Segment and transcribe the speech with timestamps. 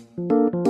[0.00, 0.69] คุ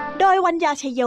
[0.23, 1.01] โดยวัญญาชยโย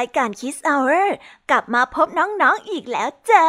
[0.00, 1.16] รายการคิสเอาเอร์
[1.50, 3.48] กลับมาพบน้องๆออีกแล้วจ้า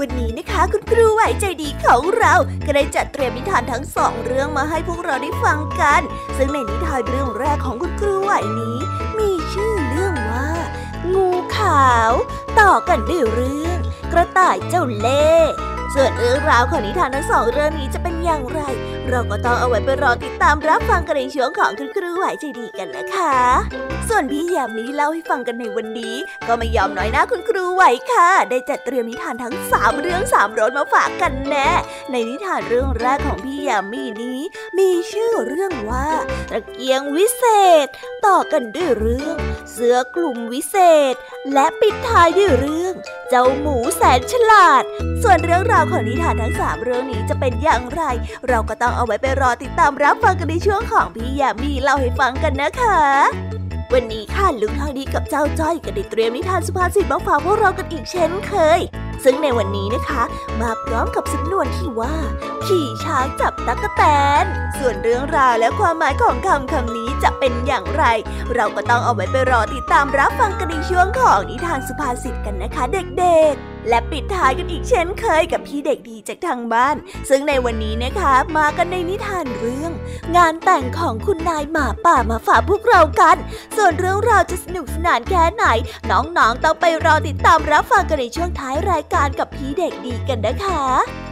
[0.00, 2.34] วันนี้นะคะคุณครูไหวใจดีของเรา
[2.66, 6.00] ก็ได้จัดเตรียมนิทานทั้งสองเรื่องมาให้พวกเราได้ฟังกัน
[6.36, 8.76] ซึ่งในนิทานเรื่องแรกของคุณครูไหวนี้
[9.18, 10.48] มีชื่อเรื่องว่า
[11.14, 12.12] งูขาว
[12.60, 13.78] ต่อกันด้วยเรื่อง
[14.12, 15.26] กระต่ายเจ้าเล่
[15.94, 18.60] ส่วนเรื่องราวของนิทานทั้งสองเรื่องนี้จะเป็นอย่างไร
[19.10, 23.36] เราก็ต้องเอาไว้ไปรอติดตามรับฟังกันในช่วงของคุณครูไหวใจดีกันนะคะ
[24.08, 26.16] ส่วนพี่ยามีเล่าให้ฟังกันในวันนี้
[26.46, 31.68] ก็ไม่ยอมน้อยหน้าคุณครูไหวค่ะ ได้จัดเตรียมนิทานทั้งสามเรื่องสามรสมาฝากกันแน่
[32.10, 34.40] ในนิทานเรื่องแรกของพี่ยามีนี้
[34.78, 36.08] มีชื่อเรื่องว่า
[36.50, 37.44] ตะเกียงวิเศ
[37.84, 37.86] ษ
[38.26, 39.36] ต่อกันด้วยเรื่อง
[39.72, 40.76] เสื้อกลุ่มวิเศ
[41.12, 41.14] ษ
[41.52, 42.94] และปิดท้ายด้วยเรื่อง
[43.30, 44.84] เจ้าหมูแสนฉลาด
[45.22, 48.02] ส่วนเรื่องราวของนิทานทั้งสามเรื่องนี้จะเป็นอย่างไร
[48.48, 53.00] เราก็ต้องเอาไว้ไปรอติดตามรับฟังกันในช่วงของพี่ยามีเล่าให้ฟังกันนะคะ
[53.92, 58.80] วันนี้ค่ะลุงทองดีกับเจ้าจ้อยก็ได้เตรียมนิทานสุภาษิตมาฝากพวกเรากันอีกเช่นเคย
[59.24, 60.22] ซึ่งในวันนี้นะคะ
[60.60, 62.14] มาพร้อมกับสำนวนที่ว่า
[62.66, 64.02] ขี่ช้างจับตั๊กแต
[64.42, 64.44] น
[64.78, 68.04] ส่วนเรื่องราวและความหมายของคำคำนี้จะเป็นอย่างไร
[68.54, 76.96] เราก็ต้องเอาไว้ไปรอติดตามรับฟังกันในช่วงของนิทานสุภาษิตกันนะคะ เด็กๆ และปิดท้ายกันอีกเช่นเคยกับพี่เด็กดีจากทางบ้าน
[77.28, 79.92] ซึ่งในวันนี้นะคะมากันในนิทานเรื่อง
[80.36, 83.36] งานแต่งของคุณนายหมาป่ามาฝากพวกเรากัน
[83.76, 85.64] ส่วนเรื่องราวจะสนุกสนานแค่ไหน
[86.10, 91.31] น้องๆต้องไปรอติดตามรับฟังกันในช่วงท้ายรายการกับพี่เด็กดีกันนะคะ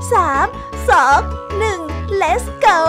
[0.13, 0.47] สาม
[0.89, 1.19] สอง
[1.57, 1.79] หนึ่ง
[2.21, 2.79] let's go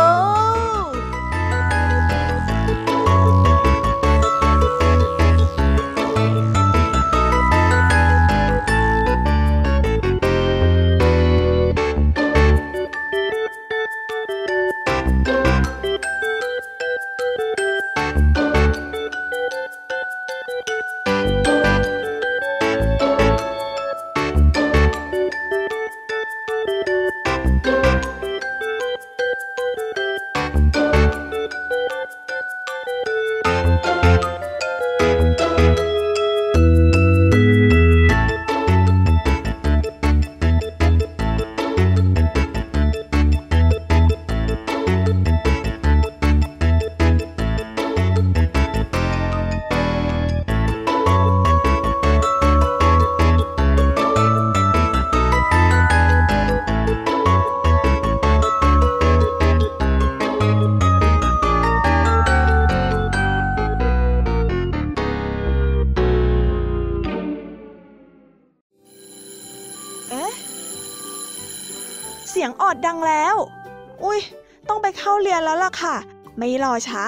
[75.22, 75.96] เรียนแล้วล่ะค่ะ
[76.38, 77.02] ไม่รอช้า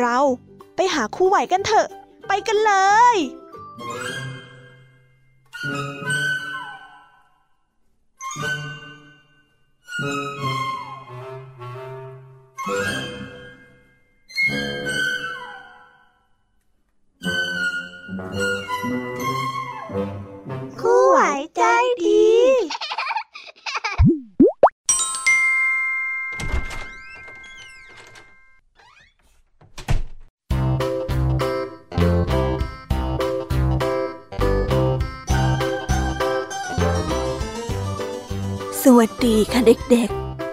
[0.00, 0.16] เรา
[0.76, 1.86] ไปหาคู่ไหวกันเถอะ
[2.28, 2.72] ไปกันเล
[3.14, 3.16] ย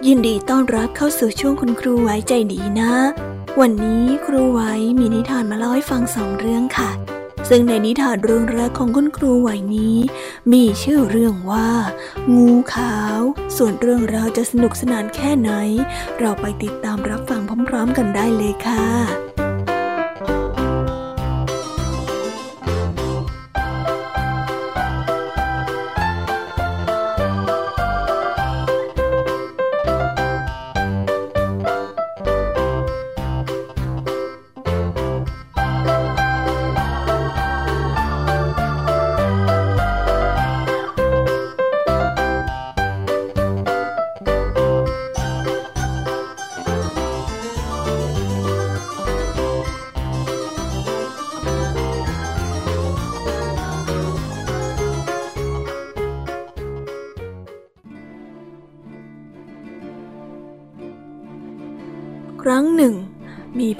[0.08, 2.94] ยินดีต้อนรับเข้าสู่ช่วงคุณครูไว้ใจดีนะ
[3.60, 6.90] วันนี้ครูไว้มีนิทานมาเล่าให้ฟังสองเรื่องค่ะ
[7.50, 9.98] ซึ่งในนิทานเรื่องแรกของคุณครูไหวนี้
[10.54, 11.70] มีชื่อเรื่องว่า
[12.36, 13.20] งูขาว
[13.58, 15.52] ส่วนเรื่องราวจะสนุกสนานแค่ไหน
[16.20, 19.27] เราไปติดตามรับฟังพร้อม ๆ กันได้เลยค่ะ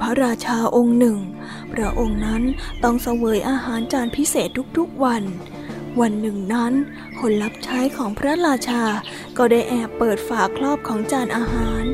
[0.08, 1.18] ระราชาองค์หนึ่ง
[1.72, 2.42] พระองค์นั้น
[2.84, 4.48] ต้องเสวยอาหารจานพิเศษ
[4.78, 5.22] ทุกๆวัน
[6.00, 6.72] วันหนึ่งนั้น
[7.20, 8.82] คนรับใช้ของพระราชา
[9.38, 11.84] ก็ได้แอบเปิดฝาครอบของจานอาหาร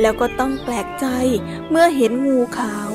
[0.00, 1.06] แล้วก็ต้องแปลกใจ
[1.70, 2.88] เมื่อเห็นงูขาว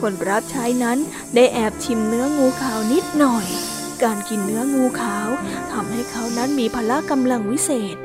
[0.00, 0.98] คนรับใช้นั้น
[1.34, 3.46] ได้แอบชิมเนื้องูขาวนิดหน่อย
[4.04, 5.28] การกินเนื้องูขาว
[5.72, 7.96] ทำให้เขานั้นมีพละกำลังวิเศษ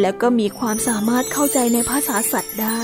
[0.00, 2.82] และก็มีความสามารถเข้าใจในภาษาสัตว์ได้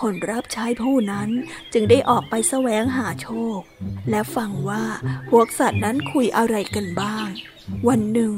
[0.00, 1.28] คนรับใช้ผู้นั้น
[1.72, 3.58] จึงได้ออกไปแสวงหาโชค
[4.10, 4.84] และฟังว่า
[5.30, 7.28] พวกสัตว์นั้นคุยอะไรกันบ้าง
[7.88, 8.34] วันหนึ่ง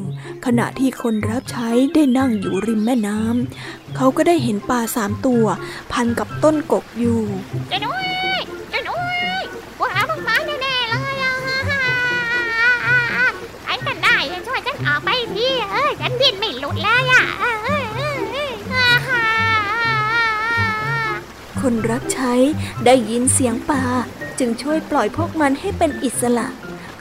[0.47, 5.45] ขณะที่คนรับใช้ได้นั่งอยู่ริมแม่น้ำเขาก็ได้เห็นปลาสามตัว
[5.93, 7.21] พันกับต้นกกอยู่
[7.73, 7.75] อ
[15.91, 17.25] ยฉันดิ้นไม่หลุดแล้วอะ
[21.61, 22.33] คนรับใช้
[22.85, 23.83] ได้ยินเสียงป่า
[24.39, 26.49] จึงช่วยปล่อยพวกมันให้เป็นอิสระ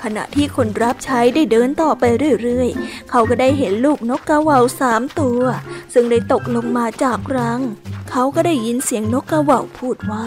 [0.03, 2.03] ขณะที่คนรับใช้ได้เดินต่อไป
[2.41, 5.41] เรื่อยๆ เขาก็ได้เห็นลูกนกกระว่าสามตัว
[5.93, 7.61] ซึ่งได้ตกลงมาจากรัง
[8.09, 10.25] เขาก็ได้ยินเสียงนกกระว่าพูดว่า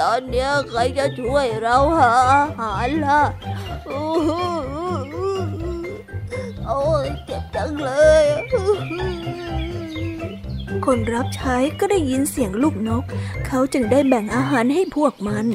[0.00, 3.22] ตอนนี้ใครจะช่วยเราหาอาหารล่ะ
[6.68, 7.90] โอ้ยเจ็บจังเล
[8.22, 8.24] ย
[10.86, 13.04] คนรับใช้ก็ได้ยินเสียงลูกนก
[13.46, 15.46] เขาจึงได้แบ่งอาหารให้พวกมัน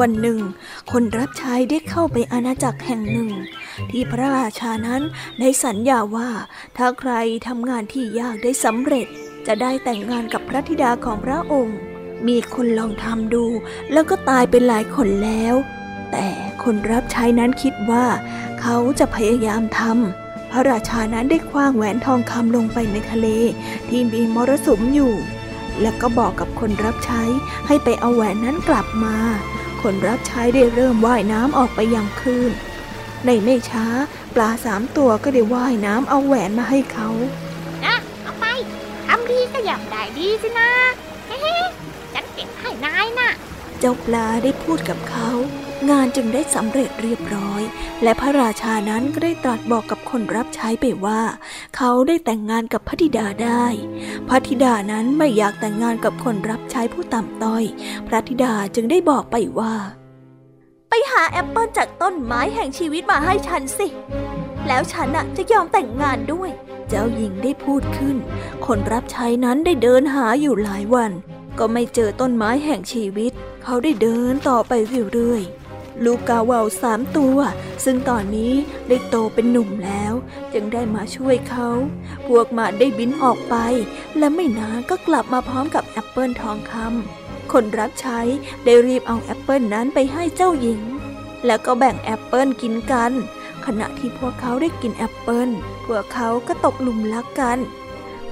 [0.00, 0.40] วันหนึ่ง
[0.92, 3.30] คนรับใช้ได้เข้าไปอาณาจักรแห่งหนึ่ง
[3.90, 5.02] ที่พระราชานั้น
[5.40, 6.30] ได้สัญญาว่า
[6.76, 7.12] ถ้าใคร
[7.48, 9.06] ทำงานที่ยากได้สำเร็จ
[9.46, 11.78] จะได้แต่งงานกับพระธิดาของพระองค์
[12.28, 13.44] มีคนลองทำดู
[13.92, 15.54] แล้วก็ตายเป็นหลายคนแล้ว
[16.12, 16.28] แต่
[16.62, 18.06] คนรับใช้นั้นคิดว่า
[18.60, 23.28] เขาจะพยายามทำ พระราชานั้นได้คว้างแหวนทองคำลงไปในทะเล
[23.88, 25.14] ที่มีมรสุมอยู่
[25.82, 27.22] และก็บอกกับคนรับใช้
[27.66, 29.16] ให้ไปเอาแหวนนั้นกลับมา
[29.82, 32.52] คนรับใช้ได้เริ่มว่ายน้ำออกไปยังคลื่น
[33.24, 33.86] ในไม่ช้า
[34.34, 37.08] ปลาสามตัวก็ได้ว่ายน้ำเอาแหวนมาให้เขา
[37.84, 38.44] นะเอาไป
[39.06, 40.70] ทำดีก็อยากได้ดีสินะ
[41.28, 41.36] เฮ้
[42.14, 43.30] ฉันเก็บให้นายนะ่ะ
[43.78, 45.30] เจ้าปลาได้พูดกับเขา
[45.90, 47.62] งานจึงได้สำเร็จเรียบร้อย
[48.02, 51.20] และพระราชานั้นก็ได้ตรัสบอกกับคนรับใช้ไปว่า
[51.76, 53.64] เขาได้แต่งงานกับพระธิดาได้
[54.28, 57.64] พระธิดานั้นไม่อยากแต่งงานกับคนรับใช้ผู้ต่ำต้อย
[58.08, 59.74] พระธิดาจึงได้บอกไปว่า
[60.88, 63.88] ไปหาแอปเปิลจากต้นไม้แห่งชีวิตมาให้ฉันสิ
[64.68, 66.50] แล้วฉันะจะยอมแต่งงานด้วย
[66.88, 68.16] เจ้าหญิงได้พูดขึ้น
[68.66, 71.12] คนรับใช้นั้นได้เดินหาอยู่หลายวัน
[71.58, 73.32] ก็ไม่เจอต้นไม้แห่งชีวิต
[73.62, 74.72] เขาได้เดินต่อไป
[75.12, 75.57] เรื่อยๆ
[76.04, 77.38] ลูกกาเหว่าสามตัว
[77.84, 78.52] ซึ่งตอนนี้
[78.88, 80.12] ได้โตเป็นหนุ่มแล้ว
[80.52, 81.68] จึงได้มาช่วยเขา
[82.26, 83.54] พวกมันได้บินออกไป
[84.18, 88.20] และไม่นานก็กลับมาพร้อมกับแอปเปิลทองคำคนรับใช้
[88.64, 90.80] ได้รีบเอาแอปเปิลนั้นไปให้เจ้าหญิง
[91.46, 93.12] แล้วก็แบ่งแอปเปิลกินกัน
[93.66, 95.48] ขณะที่พวกเขาได้กินแอปเปิล
[95.86, 97.58] พวกเขาก็ตกหลุมรักกัน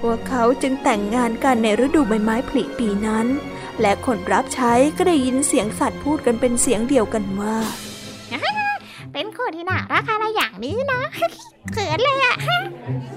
[0.00, 3.26] พวกเขาจึงแต่งงานกันในฤดูใบไม้ผลิปีนั้น
[3.80, 7.56] และคนรับใช้ก็ได้ยินเสียงสัตว์พูดกันเป็นเสียงเดียวกันว่า
[9.12, 11.00] เป็นคนที่น่ารักอะไรอย่างนี้นะ
[11.72, 12.36] เขินเลยอะ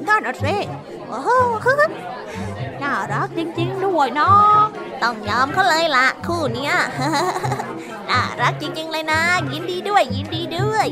[0.07, 0.55] นั่นสิ
[1.07, 1.29] โอ้โห
[2.83, 4.57] น่ารักจริง ๆ ด้วยเนาะ
[5.01, 6.73] ต้องยอมเขาเลยละคู่เนี้ย
[8.09, 10.87] น่ารักจริง ๆ เลยนะ ยินดีด้วยยินดีด้วย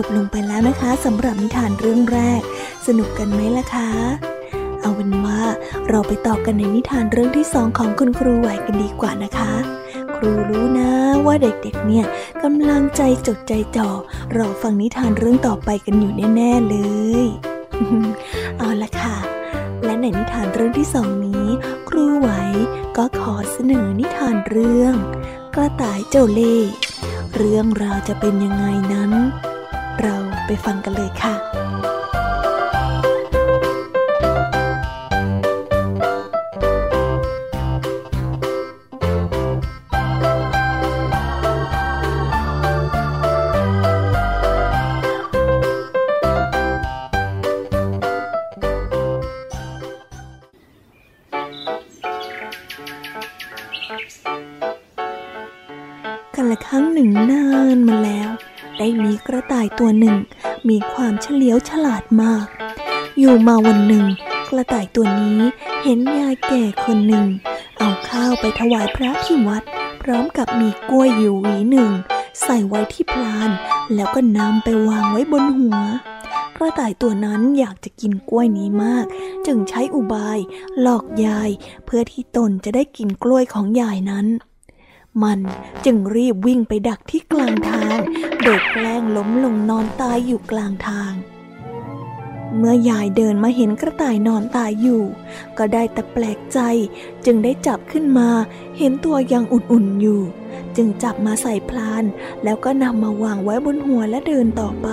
[0.00, 2.40] จบลงไปแล้วนะคะสำหรับนิทานเรื่องแรก
[2.86, 3.90] สนุกกันไหมล่ะคะ
[4.80, 5.40] เอาเป็นว่า
[5.88, 9.52] เราไปต่อกันในนิทานเรื่องที่สองของคุณครูไหวกันดีกว่านะคะ
[10.16, 10.90] ครูรู้นะ
[11.26, 12.06] ว่าเด็กๆเนี่ย
[12.42, 13.90] กำลังใจจดใจจ่อ
[14.36, 16.76] รอฟังนิทานเรื่องต่อไปกันอยู่แน่ๆเล
[17.24, 17.26] ย
[18.58, 19.16] เอาละค่ะ
[19.84, 21.46] และในนิทานเรื่องที่สองนี้
[21.88, 22.28] ครูไหว
[22.96, 24.94] ก็ขอเสนอนิทานเรื่อง
[25.54, 26.72] กระต่ายเจ้าเล่ห์
[27.36, 28.64] เรื่องราวจะเป็นยังไง
[28.94, 29.12] นั้น
[30.48, 31.34] ไปฟังกันเลยค่ะ
[56.34, 57.44] กันละครั้งหนึ่งนา
[57.76, 58.30] นมาแล้ว
[58.78, 60.16] ได้มีกระต่ายตัวหนึ่ง
[60.68, 62.46] มีความเฉลียวฉลาดมาก
[63.18, 64.06] อยู่มาวันหนึ่ง
[64.48, 65.40] กระต่ายตัวนี้
[65.82, 67.26] เห็นยายแก่คนหนึ่ง
[67.78, 69.62] เอาข้าวไปถวายพระที่วัด
[70.02, 71.90] พร้อมกับมีกล้วยอยู่หวีหนึ่ง
[72.42, 73.50] ใส่ไว้ที่พลาน
[73.94, 75.78] แล้วก็นำไปวางไว้บนหัว
[76.56, 79.06] กระต่ายตัวนั้นอยากจะกินกล้วยนี้มาก
[79.46, 80.38] จึงใช้อุบาย
[80.80, 81.50] หลอกยาย
[81.84, 84.26] เพื่อที่ตนจะได้กินกล้วยของยายนั้น
[85.22, 85.40] มัน
[85.84, 87.98] จึงรีบวิ่งไปดักที่กลางทาง
[88.42, 91.12] โดยแกล้งล้มลงนอนตายอยู่กลางทาง
[92.56, 95.02] เมื่อยายเดินมาเห็นกระต่ายนอนตายอยู่
[95.58, 96.58] ก็ได้แต่แปลกใจ
[97.24, 98.28] จึงได้จับขึ้นมา
[98.78, 100.20] เห็นตัวยังอุ่นๆอยู่
[100.76, 102.04] จึงจับมาใส่พลาน
[102.44, 104.88] แล้วก็นำมาวางไว้บนหัวและเดินต่อไป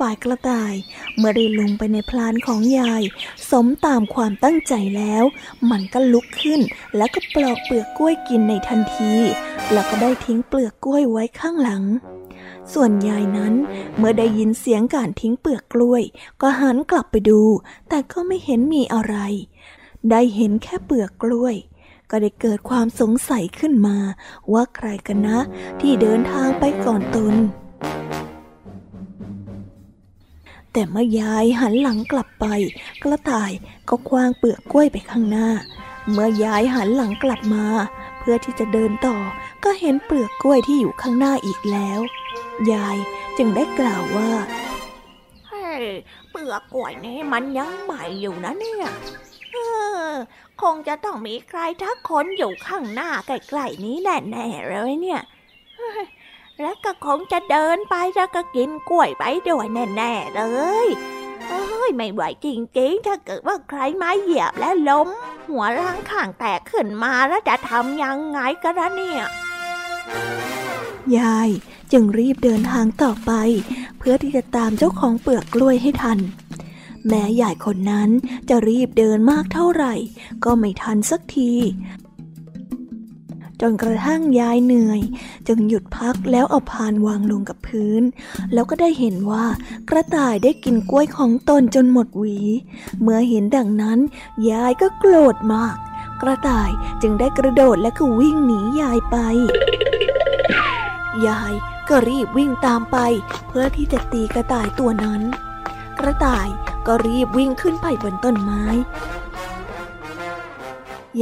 [0.00, 0.74] ฝ่ายกระต่าย
[1.16, 3.02] เมื่อได้ลงไปในพลานของยาย
[3.50, 5.24] สมตามความตั้งใจแล้ว
[5.70, 6.60] มันก็ลุกขึ้น
[6.96, 9.14] แล้วก็ปลอกเปลือกกล้วยกินในทันที
[9.72, 11.82] แล้วก็ได้ทิ้งเปลือกกล้วยไว้ข้างหลัง
[12.72, 13.54] ส่วนยายนั้น
[13.96, 16.02] เมื่อได้ยินเสียงการทิ้งเปลือกกล้วย
[16.40, 17.42] ก็หันกลับไปดู
[17.88, 19.16] แต่ก็ไม่เห็นมีอะไร
[20.10, 21.54] ได้เห็นแค่เปลือกกล้วย
[22.10, 23.98] ก็ได้เกิดความสงสัยขึ้นมา
[24.52, 25.38] ว่าใครกันนะ
[25.80, 27.34] ที่เดินทางไปก่อนตน
[30.72, 32.46] แต่เมื่อยายหันหลังกลับไป
[33.02, 33.52] กระต่าย
[33.88, 35.48] ก็คว้างเปลือกกล้วยไปข้างหน้า
[36.12, 37.64] เมื่อยายหันหลังกลับมา
[38.18, 39.16] เพื่อที่จะเดินต่อ
[39.64, 42.00] ก็เห็นเปลือกกล้วยที่อยู่ข้างหน้าอีกแล้ว
[42.72, 42.96] ยาย
[43.36, 44.30] จึงได้กล่าวว่า
[45.48, 45.68] เฮ้
[46.30, 48.86] เปลือกกล้วยนี่มันยังใหม่อยู่นะเนี่ย
[49.52, 49.56] เอ
[50.08, 50.10] อ
[50.62, 55.20] คงจะต้องมีใครทักคนอยู่ข้างหน้าใกล้ๆนี้แน่ๆเลยเนี่ย
[55.76, 56.04] เฮ้ย
[56.62, 60.42] แล้วก็คงจะเดินไปแล้วก็กินกล้วยไปด้วยแน่ๆเล
[60.86, 60.88] ย
[61.48, 62.48] เอ้ยไม่ไหวจ
[62.78, 65.08] ริงๆ ถ้าเกิดว่าใครมาเหยียบและล้ม
[65.48, 69.22] หัวร่างข้างแตกขึ้นมาแล้วจะทำยังไงกันนะเนี่ย
[71.16, 71.50] ยาย
[71.92, 73.32] จึงรีบเดินทางต่อไป
[73.98, 76.18] เพื่อที่จะตามเจ้าของเปลือกกล้วยให้ทัน
[77.08, 78.10] แม้ยายคนนั้น
[78.48, 79.94] จะรีบเดินมากเท่าไหร่
[80.44, 81.52] ก็ไม่ทันสักที
[83.60, 85.00] จนกระทั่งยายเหนื่อย
[85.48, 88.02] จึงหยุดพักแล้วเอาพานวางลงกับพื้น
[88.52, 89.46] แล้วก็ได้เห็นว่า
[89.90, 92.38] กระต่ายได้กินกล้วยของตนจนหมดหวี
[93.00, 93.98] เมื่อเห็นดังนั้น
[94.50, 95.76] ยายก็โกรธมาก
[96.22, 96.70] กระต่าย
[97.02, 99.16] จึงได้กระโดดและก็วิ่งหนียายไป
[101.26, 101.54] ยาย
[101.88, 102.96] ก็รีบวิ่งตามไป
[103.48, 105.22] เพื่อที่จะตีกระต่ายตัวนั้น
[105.98, 106.48] กระต่าย
[106.86, 108.64] ก็รีบวิ่งขึ้นไปบนต้นไม้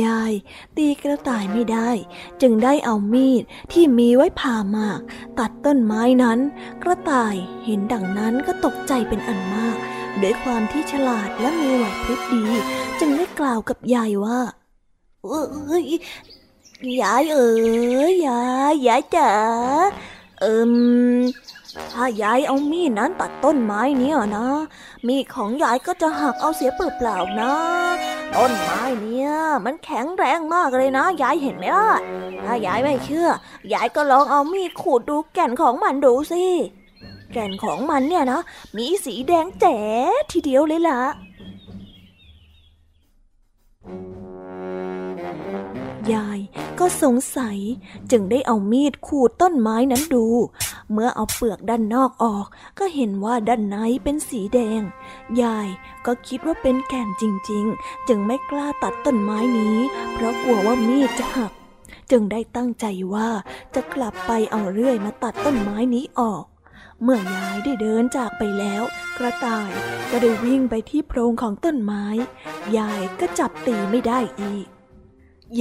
[0.05, 0.33] ยาย
[0.77, 1.91] ตีกระต่ายไม่ได้
[2.43, 5.01] จึงได้เอามีดที่มีไว้ผ่าหมาก
[5.39, 6.39] ตัดต้นไม้นั้น
[6.83, 9.77] กระต่ายเห็นดังนั้นก็ตกใจเป็นอันมาก
[10.23, 12.45] ด้วยความที่ฉลาดและมีไหวพริบดี
[13.01, 14.41] จึงได้กล่าวกับยายว่า
[15.25, 15.87] เอ้ย
[17.01, 17.51] ยายเอ๋
[18.11, 19.33] ยยายยายจ๋า
[20.41, 20.73] เอิม
[21.93, 24.47] ถ้ายายเอามีดนั้นตัดต้นไม้เนี่ยนะ
[25.07, 27.55] มีดของยายก็จะหักเอาเสียเปล่าๆนะ
[28.37, 29.31] ต้นไม้เนี่ย
[29.65, 31.89] มันแข็งแรงมากเลยนะ ยายเห็นไหมล่ะ
[32.45, 33.29] ถ้ายายไม่เชื่อ
[33.73, 36.45] ยายก็ลองเอามีดขูดดูแก่นของมันดูสิ
[37.33, 38.41] แก่นของมันเนี่ยนะ
[38.77, 39.77] มีสีแดงแจ๋
[40.33, 41.01] ทีเดียวเลยล่ะ
[46.15, 46.39] ยาย
[46.79, 47.59] ก็สงสัย
[48.11, 50.27] จึงได้เอามีดขูดต้นไม้นั้นดู
[50.93, 52.47] เมื่อเอาเปลือกด้านนอกออก
[52.79, 54.83] ก็เห็นว่าด้านในเป็นสีแดง
[55.43, 55.69] ยาย
[56.07, 59.79] ก็คิดว่าเป็นแก่นจริง ๆ จึงไม่กล้าตัดต้นไม้นี้
[60.13, 61.53] เพราะกลัวว่ามีดจะหัก
[62.11, 63.29] จึงได้ตั้งใจว่า
[63.75, 66.45] จะกลับไปเอาเรื่อยมาตัดต้นไม้นี้ออก
[67.03, 68.83] เมื่อยายได้เดินจากไปแล้ว
[69.19, 69.71] กระต่าย
[70.11, 72.05] ก็ได้วิ่งไปที่โพรงของต้นไม้
[72.79, 74.67] ยายก็จับตีไม่ได้อีก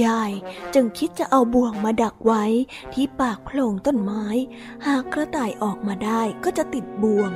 [0.04, 0.32] ยาย
[0.74, 2.44] จึงคิดจะเอาบ่วงมาดักไว้
[2.94, 4.24] ที่ปากโพรงต้นไม้
[4.86, 7.30] หากกระต่ายออกมาได้ก็จะติดบ่วง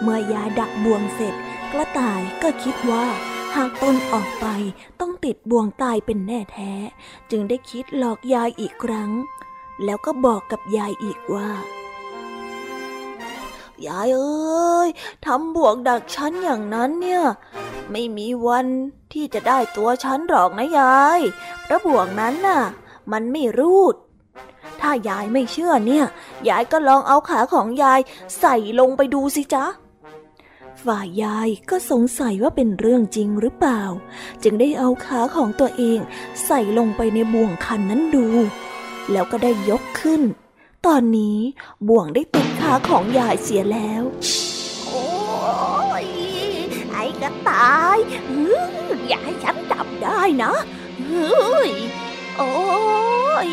[0.00, 1.34] เมื่อยายดักบ่วงเสร็จ
[1.72, 3.06] กระต่ายก็คิดว่า
[3.56, 4.46] หากตนออกไป
[5.00, 6.72] ต้องติดบ่วงตายเป็นแน่แท้
[7.30, 9.10] จึงได้คิดหลอกยายอีกครั้ง
[9.84, 11.50] แล้วก็บอกกับยายอีกว่า
[13.86, 14.88] ยายเอ้ย
[15.24, 17.24] ทำบ่วงดักฉันอย่างนั้นเนี่ย
[17.90, 18.66] ไม่มีวัน
[19.12, 21.20] ที่จะได้ตัวฉันหรอกนะยาย
[21.62, 22.60] เพราะบ่วงนั้นน่ะ
[23.12, 23.94] มันไม่รูด
[24.80, 26.04] ถ้ายายไม่เชื่อเนี่ย
[26.48, 28.00] ยายก็ลองเอาขาของยาย
[28.40, 29.64] ใส่ลงไปดูสิจ๊ะ
[30.84, 33.82] ฝ่ายยายก็สงสัยว่าเป็นเรื่องจริงหรือเปล่า
[34.42, 35.98] จึงได้เอาขาของตัวเอง
[36.46, 38.26] ใส่ลงไปในบ่วงคันนั้นดู
[39.12, 40.22] แล้วก็ได้ยกขึ้น
[40.86, 41.38] ตอนนี้
[41.88, 44.04] บ่วงได้ติดาของยายเสียแล้ว
[44.86, 45.04] โอ้
[46.04, 46.06] ย
[46.92, 47.98] ไอ้กระต่าย
[49.06, 50.52] อย่าให้ฉันจับได้นะ
[51.06, 51.70] เฮ้ย
[52.36, 52.52] โอ้
[53.48, 53.50] ย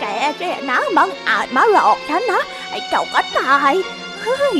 [0.00, 0.04] แก
[0.38, 3.74] แกนะบังอาจมาหลอกฉันนะ ไอ้เจ้ากระต่าย
[4.22, 4.56] เฮ้ย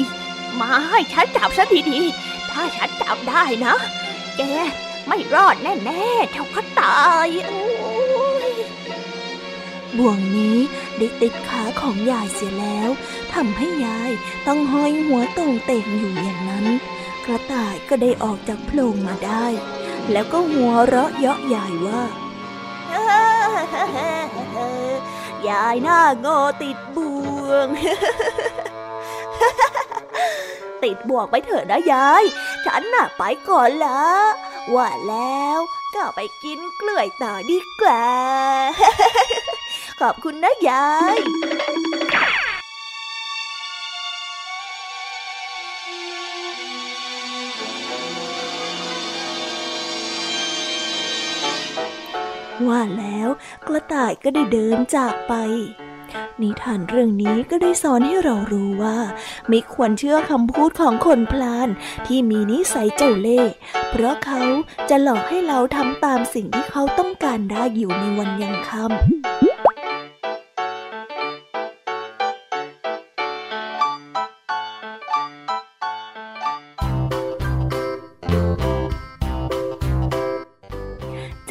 [0.60, 3.74] มาให้ฉันจับซะดีๆถ้าฉันจับได้นะ
[4.36, 4.42] แก
[5.06, 7.62] ไม่รอดแน่ๆเจ้ากระต่ายโอ้
[8.16, 8.17] ย
[9.96, 10.58] บ่วงนี้
[10.98, 12.90] ได้ติดขาของยายเสียแล้ว
[13.34, 14.10] ทำให้ยาย
[14.46, 16.66] ต้องห้อยหัวตรงเต่งอยู่อย่างนั้น
[17.24, 19.46] กระต่ายก็ได้ออกจากโพรงมาได้
[20.12, 22.02] แล้วก็หัวเราะเยาะยายว่า
[25.48, 27.66] ยายหน้างอติดบ่วง
[30.82, 32.24] ติดบ่วงไปเถอะนะยาย
[32.64, 34.02] ฉันน่ะไปก่อนละ
[34.74, 35.58] ว่าแล้ว
[35.94, 38.04] ก็ไปกินกล้วยต่อดีกว่า
[40.00, 41.18] ขอบคุณนะยาย
[52.68, 53.28] ว่าแล้ว
[53.66, 55.34] กระต่ายก็ได้เดินจากไป
[56.42, 58.98] นิทานเรื่องนี้ก็ได้สอนให้เรารู้ว่า
[59.48, 61.68] ไม่ควรเชื่อคำพูดของคนพลาน
[62.06, 63.52] ที่มีนิสัยเจ้าเล่ห์
[63.90, 64.42] เพราะเขา
[64.88, 69.67] จะหลอกให้เราทำตามสิ่งที่เขาต้องการได้อยู่ในวันยังค่ำ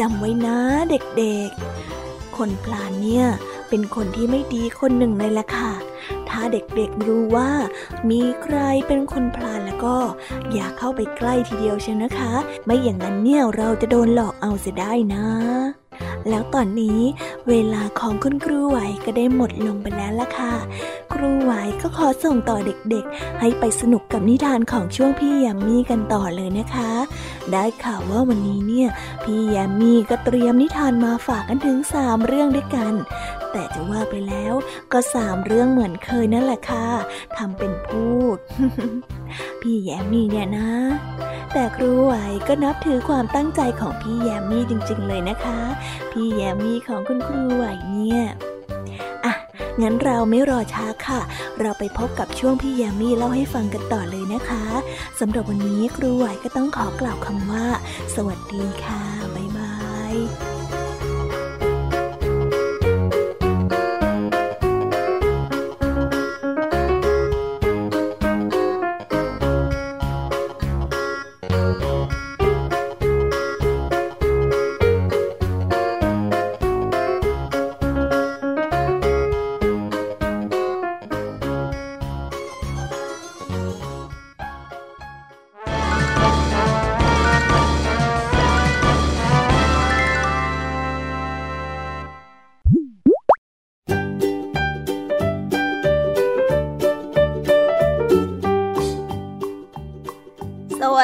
[0.10, 0.58] ำไว้นะ
[0.89, 3.26] เด็กๆ คนพลานเนี่ย
[3.70, 5.72] เป็นคนที่ไม่ดีคนหนึ่งเลยละค่ะ
[6.30, 7.50] ถ้าเด็กๆรู้ว่า
[8.10, 9.96] มีใครเป็นคนพลานแล้วก็
[10.54, 12.34] อย่าเข้าไปใกล้ทีเดียวเชียวนะคะ
[12.65, 15.26] ไม่อย่างนั้นเนี่ยเราจะโดนหลอกเอาเสียได้นะ
[16.30, 17.00] แล้วตอนนี้
[17.50, 20.54] เวลาของคุณครูไหวก็ได้หมดลงไปแล้วล่ะค่ะ
[21.13, 26.91] ครูไหวก็ขอส่งต่อเด็กๆ ให้ไปสนุกกับนิทานของช่วงพี่ยามีกันต่อเลยนะคะ
[27.53, 28.89] ได้ข่าวว่าวันนี้เนี่ย
[29.23, 32.93] พี่แยามีก็เตรียมนิทานมาฝากกันถึงสามเรื่องด้วยกัน
[33.51, 34.53] แต่จะว่าไปแล้ว
[34.93, 36.88] ก็สามเรื่องเหมือนเคยนั่นแหละค่ะ
[37.38, 38.38] ทำเป็นพูด
[39.62, 40.71] พี่แยมมี่เนี่ยนะ
[41.53, 42.13] แต่ครูไหว
[42.47, 45.60] ก็นับถือความตั้งใจของพี่แยมมี่จริงๆเลยนะคะ
[46.12, 48.21] พี่แยมมี่ของคุณครูไหวเนี่ย
[49.25, 49.33] อะ
[49.82, 51.22] งั้นเราไม่รอช้าค่ะ
[51.60, 54.63] เราไปพบกับช่วงพี่แยมมี่เล่าให้ฟังกันต่อเลยนะคะ
[55.20, 57.66] สำหรับวันนี้ครูไหวก็ต้องขอกล่าวคำว่า
[58.16, 59.02] สวัสดีค่ะ
[59.36, 59.74] บ๊ายบา
[60.13, 60.57] ย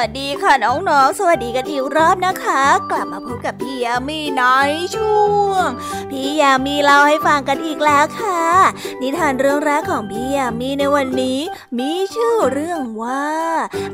[0.06, 4.42] สดีค่ะน้องๆ สวัสดีกันอีกรอบนะคะ กลับมาพบกับพี่ยามีใน
[4.96, 5.68] ช่วง
[6.10, 8.42] พี่ยามีเล่าให้ฟังกันอีกแล้วค่ะ
[9.00, 11.38] นิทานเรื่องแรกของพี่ยามีในวันนี้
[11.78, 13.24] มีชื่อเรื่องว่า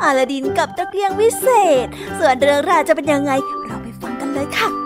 [0.02, 1.48] อาลาดินกับตะเกียงวิเศ
[1.84, 1.86] ษ
[2.18, 3.32] ส่วนเรื่องราวจะเป็นยังไง
[3.66, 4.79] เราไปฟังกันเลยค่ะ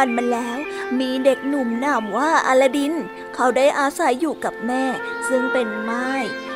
[0.00, 0.58] านมาแล้ว
[1.00, 2.94] มีเด็กหนุ่มนามว่าอลาดิน
[3.34, 4.84] เขาได้อาศัยอยู่กับแม่
[5.28, 6.08] ซึ่งเป็นไม้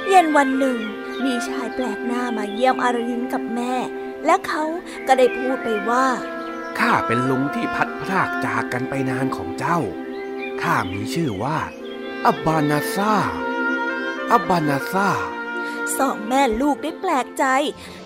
[0.08, 0.78] เย็นวันหนึ่ง
[1.24, 3.74] มีชายแปลกหน้ามาเยี่ยมอลาดินกับแม่
[4.26, 4.64] และเขา
[5.06, 6.06] ก็ได้พูดไปว่า
[6.78, 9.78] ข้าเป็นลุงที่พัดพรากจากกันไปนานของเจ้า
[10.62, 11.58] ข้ามีชื่อว่า
[12.26, 13.14] อับบานาซา
[14.32, 15.08] อับบานาซา
[15.98, 17.44] สองแม่ลูกได้แปลกใจ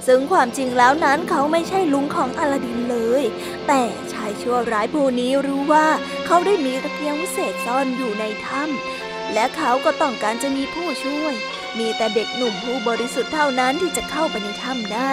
[0.07, 3.23] ซึ่งความจริงแล้วนั้นเขาไม่ใช่ลุงของอลาดินเลย
[3.67, 5.87] แต่ชายชั่วร้ายผู้นี้รู้ว่า
[6.27, 11.35] เขาได้มีตะเกียงวิเศษซ่อนอยู่ในถ้ำและเขาก็ต้องการจะมีผู้ช่วย
[11.79, 15.13] มีแต่เด็กหนุ่มผู้บริสุทธิ์เท่านั้นที่จะเข้าไปในถ้ำได้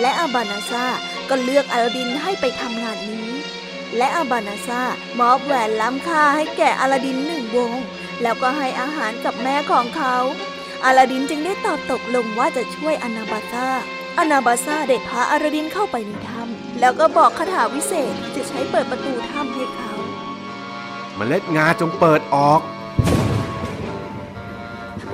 [0.00, 0.86] และอาบานาซา
[1.28, 3.30] ก็เลือกอาลาดินให้ไปทำงานนี้
[3.96, 4.82] และอาบานาซา
[5.18, 7.72] มอบแหวนล้ำค่าให้แก่อาลาดินหนึ่งวง
[8.22, 10.16] แล้วก็ให้อาหารกับแม่ของเขา
[10.84, 13.68] อาลาดินจึงได้ตอบตกลงว่าจะช่วยอนาบาซา
[14.18, 19.92] อนาบาซาได้พาอาลาดินเข้าไปในถ้ำ แล้วก็บอกคาถาวิเศษที่จะใช้เปิดประตูถ้ำให้เขา
[21.18, 22.60] มเมล็ดงาจงเปิดออก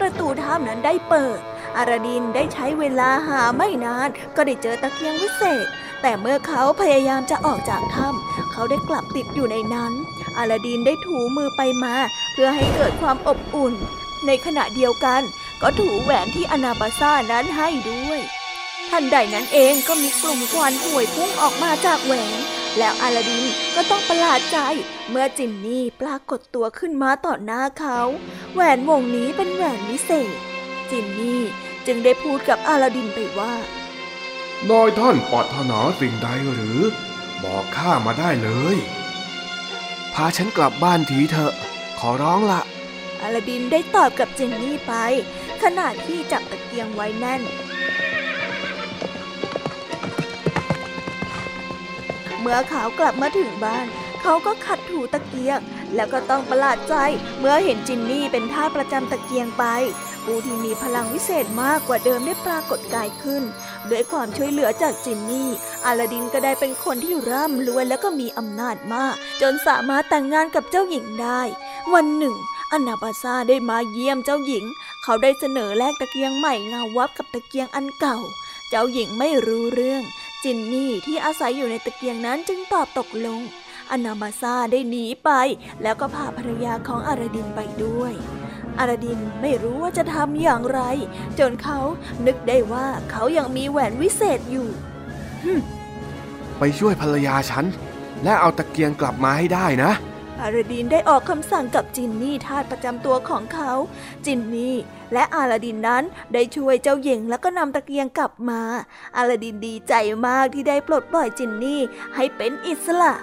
[0.01, 1.39] ประตูถ้ำนั้นได้เปิด
[1.77, 5.67] อาราดินได้ใช้เวลาหาไม่นาน ก็ได้เจอตะเกียงวิเศษ
[6.03, 9.93] แต่เมื่อเขาพยายามจะออกจากถ้ำเขาได้กลับติดอยู่ในนั้น
[10.39, 11.95] อาราดินได้ถูมือไปมา
[12.33, 13.75] เพื่อให้เกิดความอบอุ่น
[14.27, 15.23] ในขณะเดียวกัน
[15.63, 18.21] ก็ถูแหวนที่อนาบาซ่านั้นให้ด้วย
[18.91, 22.41] ทันใดนั้นเองก็มีกลุ่มควันห่วยพุ่งออกมาจากแหวน
[22.79, 23.45] แล้วอาลาดิน
[23.75, 24.59] ก็ต้องประหลาดใจ
[25.11, 28.01] เมื่อจินนี่ปรากฏตัวขึ้นมาต่อหน้าเขา
[28.53, 30.37] แหวนวงนี้เป็นแหวนวิเศษ
[30.91, 31.43] จินนี่
[31.87, 33.55] จึงได้พูดกับอาลาดินไปว่า
[34.71, 36.81] นายท่านปรารถนาสิ่งใดหรือ
[37.45, 38.77] บอกข้ามาได้เลย
[40.15, 41.53] พาฉันกลับบ้านทีเถอะ
[41.99, 42.61] ขอร้องละ
[43.23, 44.95] อาลาดินได้ตอบกับจินนี่ไป
[45.63, 47.43] ขณะที่จับตะเกียงไว้แน่น
[52.47, 53.87] มื่อเขากลับมาถึงบ้าน
[54.23, 55.61] เขาก็ขัดถูตะเกียง
[55.95, 56.95] แล้วก็ต้องประหลาดใจ
[57.39, 59.65] เมื่อเห็นจินนี่เป็นท่าประจำตะเกียงไป
[60.25, 63.43] ผู้ที่มีพลังวิเศษมากกว่าเดิมได้ปรากฏกายขึ้น
[63.91, 65.49] ด้วยความช่วยเหลือจากจินนี่
[65.85, 71.43] อาลาดินก็ได้เป็นคนที่ร่ำรวยและก็มีอำนาจมาก จนสามารถแต่งงานกับเจ้าหญิงได้
[71.95, 72.37] วันหนึ่ง
[72.73, 74.65] อนาบาซาได้มาเยี่ยมเจ้าหญิง
[75.03, 78.19] เขาได้เสนอแลกตะเกียงใหม่เงาวับกับตะเกียงอันเก่า
[78.69, 80.03] เจ้าหญิงไม่รู้เรื่อง
[80.45, 83.41] จินนี่ที่อาศัยอยู่ในตะเกียงนั้นจึงตอบตกลง
[83.91, 85.31] อนามาซาได้หนีไป
[85.83, 88.13] แล้วก็พาภรรยาของอาราดินไปด้วย
[88.79, 90.81] อาราดินไม่รู้ว่าจะทำอย่างไร
[91.39, 91.79] จนเขา
[92.27, 94.69] นึกได้ว่าเขายังมีแหวนวิเศษอยู่
[96.59, 97.65] ไปช่วยภรรยาฉัน
[98.25, 99.93] และเอาตะเกียงกลับมาให้ได้นะ
[100.41, 103.73] อาราดินได้ออกคำสั่งกับจินนี่ทาสประจำตัวของเขา
[104.27, 104.75] จินนี่
[105.13, 108.61] และอาลาดินนั้นได้ช่วยเจ้าหญิงแล้วก็นำตะเกียงกลับมา
[109.17, 109.95] อาลาดินดีใจ
[110.27, 111.81] มากที่ได้ปลดปล่อยจินนี่
[112.15, 113.15] ให้เป็นอิสระ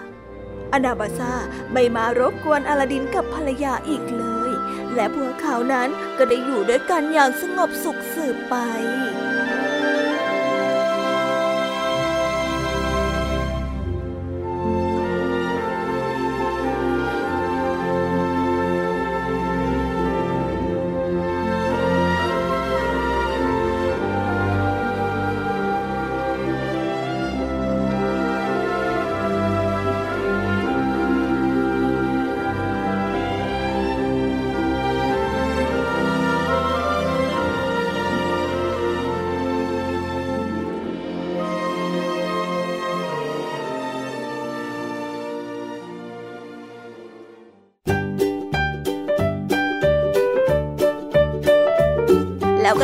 [0.74, 1.34] อนาบาซา
[1.72, 4.52] ไม่มารบกวนอาลาดินกับภรรยาอีกเลย
[4.96, 8.56] และพวกเขานั้นก็ได้อยู่ด้วยกันอย่างสงบสุขสืบไป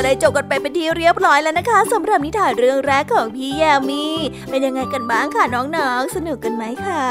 [0.10, 4.06] ได้จบกันไปเป็นที่เรียบร้อยแล้วนะคะสำหรับนิทานเรื่องแรกของพี่แยมี
[4.50, 7.08] เป็นยังไงกันบ้างคะน้องๆ สนุกกันไหมคะ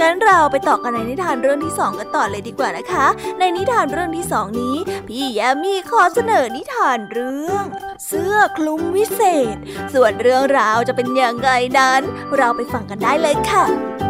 [0.00, 3.06] งั้นเราไปต่อกันในนิทานเรื่องที่สองกันต่อเลยดีกว่านะคะ
[3.38, 4.76] ในนิทานเรื่องที่สองนี้
[5.08, 7.64] พี่แยมีขอเสนอนิทานเรื่อง
[8.06, 9.22] เสื้อคลุมวิเศ
[9.54, 9.56] ษ
[9.94, 12.00] ส่วนเรื่องราวจะเป็นอย่างไรนั้น
[12.36, 14.05] เราไปฟังกันได้เลยค่ะ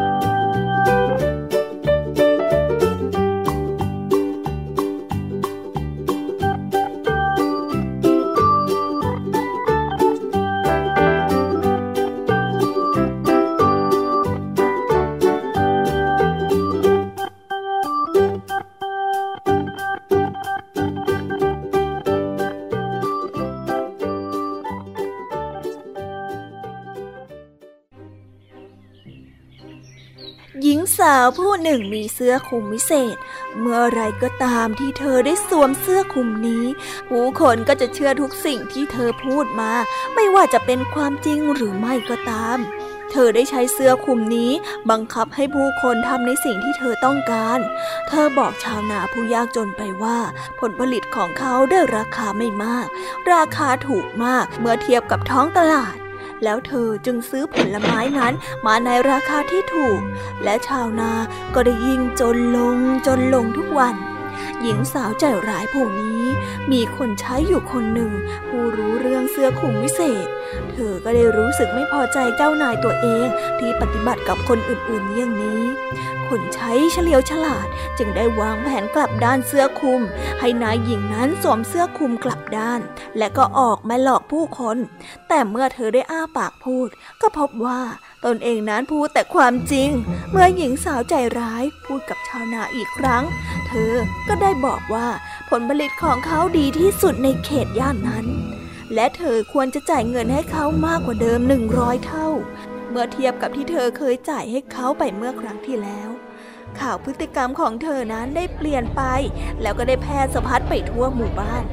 [31.26, 33.16] าวผู้หนึ่งมีเสื้อคลุมวิเศษ
[33.60, 36.64] เมื่อไรก็ตามที่เธอได้สวมเสื้อคลุมนี้
[37.08, 39.72] ผู้คนก็จะเชื่อทุกสิ่งที่เธอพูดมา
[40.14, 42.58] ไม่ว่าจะเป็นความจริงหรือไม่ก็ตาม
[43.10, 44.52] เธอได้ใช้เสื้อคลุมนี้
[44.90, 47.58] บังคับให้ผู้คนทำในสิ่งที่เธอต้องการ
[48.08, 50.18] เธอบอกชาวนาผู้ยากจนไปว่า
[50.60, 52.86] ผลผลิตของเขาได้ราคาไม่มาก
[53.32, 55.96] ราคาถูกมากเมื่อเทียบกับท้องตลาด
[56.44, 58.34] แล้วเธอจึงซื้อผลไม้นั้น
[58.66, 60.00] มาในราคาที่ถูก
[60.44, 61.12] และชาวนา
[61.54, 63.96] ก็ได้ยิ่งจนลงจนลงทุกวัน
[64.62, 66.22] หญิงสาวใจร้ายผู้นี้
[66.72, 68.12] มีคนใช้อยู่คนหนึ่ง
[68.48, 70.26] ผู้รู้เรื่องเสื้อคลุมวิเศษ
[70.70, 73.26] เธอก็ได้รู้สึกไม่พอใจเจ้านายตัวเอง
[73.58, 75.62] ที่ปฏิบัติกับคนอื่นๆอย่างนี้
[76.28, 77.66] คนใช้เฉลียวฉลาด
[77.98, 80.02] จึงได้วางแผนกลับด้านเสื้อคลุม
[80.40, 82.80] ให้นายหญิงนั้นสวมเสื้อคลุมกลับด้าน
[83.18, 84.76] และก็ออกมาหลอกผู้คน
[85.28, 86.88] แต่เมื่อเธอได้อ้าปากพูด
[87.20, 87.80] ก็พบว่า
[88.24, 89.90] ตนเองนั้นพูดแต่ความจริง
[90.30, 93.24] เมื่อหญิงสาวใจร้ายพูดกับชาวนาอีกครั้ง
[93.68, 93.92] เธอ
[94.28, 95.06] ก็ได้บอกว่า
[95.50, 98.26] ผลผลิตของเขาดีที่สุดในเขตย่านนั้น
[98.94, 102.28] และเธอควรจะจ่ายเงินให้เขามากกว่าเดิมหนึ่งร้อยเท่า
[102.90, 106.08] เมื่อเทียบกับที่เธอเคยจ่ายให้เขาไปเมื่อครั้งที่แล้ว
[106.80, 109.02] ข่าวพฤติกรรมของเธอนั้นได้เปลี่ยนไป
[109.62, 111.64] แล้วก็ได้แพร่สะพัดไปทั่วหมู่บ้าน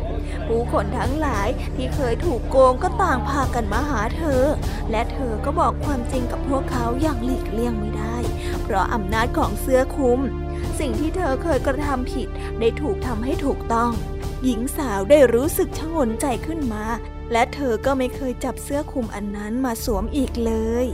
[0.47, 4.43] ผู้คนทั้งหลายที่เคยถูกโกงก็ต่างพากันมาหาเธอ
[4.91, 8.17] และเธอก็บอกความจริงกับพวกเขาอย่างหลีกเลี่ยงไม่ได้
[8.63, 10.19] เพราะอำนาจของเสื้อคลุม
[10.79, 12.27] สิ่งที่เธอเคยกระทำผิด
[12.59, 13.91] ได้ถูกทำให้ถูกต้อง
[14.43, 16.85] หญิงสาวได้รู้สึกชงนใจขึ้นมา
[17.31, 20.85] และเธอก็ไม่เคยจับเสื้อคลุมอันนั้นมาสวมอีกเลย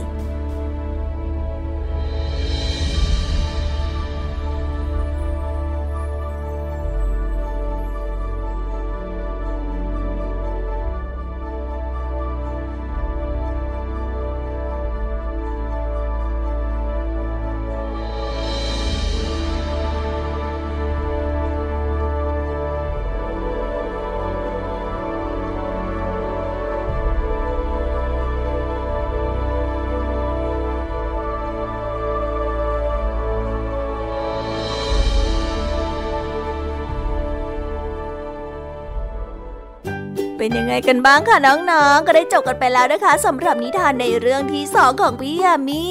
[40.50, 45.84] เป็นยังไงกันบ้างคะน้องๆ ก็ได้จบกันไปแล้วนะคะสำหรับนิทานในเรื่องที่สองของพี่ยามี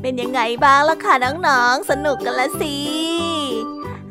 [0.00, 2.76] เป็นยังไงบ้างล่ะคะน้องๆ สนุกกันละสิ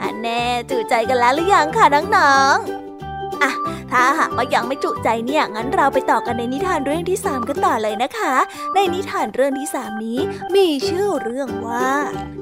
[0.02, 3.52] อันแน่จุใจกันแล้วหรือยังคะน้องๆอะ
[3.92, 8.34] ถ้าหากว่ายังไม่จุใจเนี่ย งั้นเราไปต่อกันในนิทานเรื่องที่สามกันต่อเลยนะคะ
[8.76, 10.20] ในนิทานเรื่องที่สามนี้
[10.56, 11.92] มีชื่อเรื่องว่า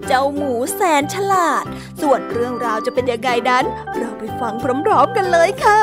[0.07, 1.65] เจ้าหมูแสนฉลาด
[2.01, 3.65] ส่วนเรื่องราวจะเป็นยังไงนั้น
[3.97, 4.53] เราไปฟัง
[4.85, 5.81] พร้อมๆกันเลยค่ะ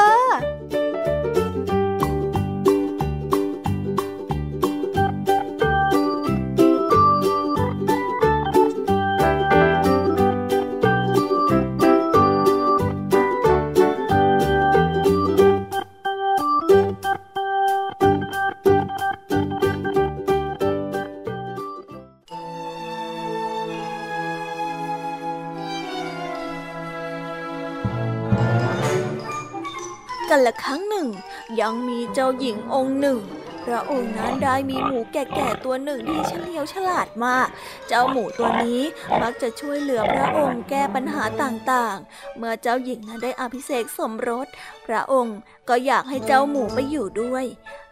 [31.72, 33.20] ยังมีเจ้าหญิงองค์หนึ่ง
[33.64, 37.48] พระองค์นั้นได้มีหมูแก่ๆตัวหนึ่งที่เฉลียวฉลาดมาก
[37.88, 38.80] เจ้าหมูตัวนี้
[39.22, 44.46] มักจะช่วยเหลือพระองค์แก้ปัญหาต่างๆ เมื่อเจ้าหญิงนั้นได้อภิเษกสมรส
[44.87, 47.44] พระองค์ก็อยากให้เจ้าหมูไปอยู่ด้วย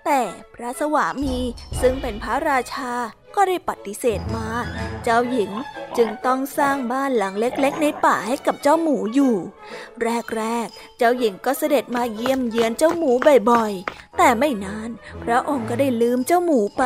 [0.04, 0.20] แต่
[0.54, 1.36] พระสวามี
[1.80, 2.92] ซึ่งเป็นพระราชา
[3.34, 4.48] ก็ได้ปฏิเสธมา
[5.04, 5.50] เจ้าหญิง
[5.96, 9.34] จึงต้องสร้างบ้านหลังเล็กๆ ในป่าให้กับเจ้าหมูอยู่
[10.36, 13.10] แรกๆ เจ้าหญิงก็เสด็จมาเยี่ยมเยือนเจ้าหมู
[13.50, 14.90] บ่อยๆ แต่ไม่นาน
[15.24, 16.84] พระองค์ก็ได้ลืมเจ้าหมูไป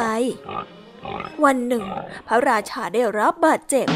[1.45, 1.85] วันหนึ่ง
[2.29, 3.89] พระราชาได้รับบาดเจ็บ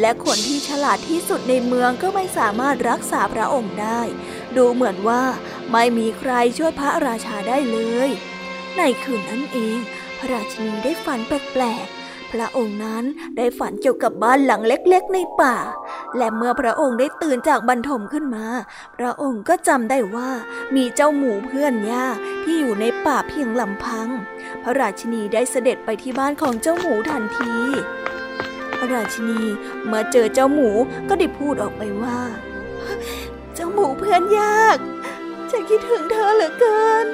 [0.00, 4.00] และคนที่ฉลาดที่สุดในเมืองก็ไม่สามารถรักษาพระองค์ได้
[4.56, 5.22] ดูเหมือนว่า
[5.72, 7.78] ไม่มีใครช่วยพระราชาได้เล
[8.08, 8.10] ย
[8.76, 9.78] ในคืนนั้นเอง
[10.22, 13.04] ระราชินีได้ฝันแปลกๆ พระองค์นั้น
[13.36, 15.56] ได้ฝันเกี่ยวกับบ้านหลังเล็กๆ ในป่า
[16.16, 18.46] และเมื่อพระองค์ได้ตื่นจากบรรทมขึ้นมา
[18.96, 20.30] พระองค์ก็จำได้ว่า
[20.76, 22.06] มีเจ้าหมูเพื่อนยา
[22.42, 24.08] ที่อยู่ในป่าเพียงลำพัง
[24.62, 27.52] พระราชินีได้เสด็จไปที่บ้านของเจ้าหมูทันที
[28.78, 29.40] พระราชินี
[29.86, 30.70] เมื่อเจอเจ้าหมู
[31.08, 32.20] ก็ได้พูดออกไปว่า
[33.54, 34.78] เจ้าหมูเพื่อนยาก
[35.50, 37.06] ฉันคิดถึงเธอเหลือเกิน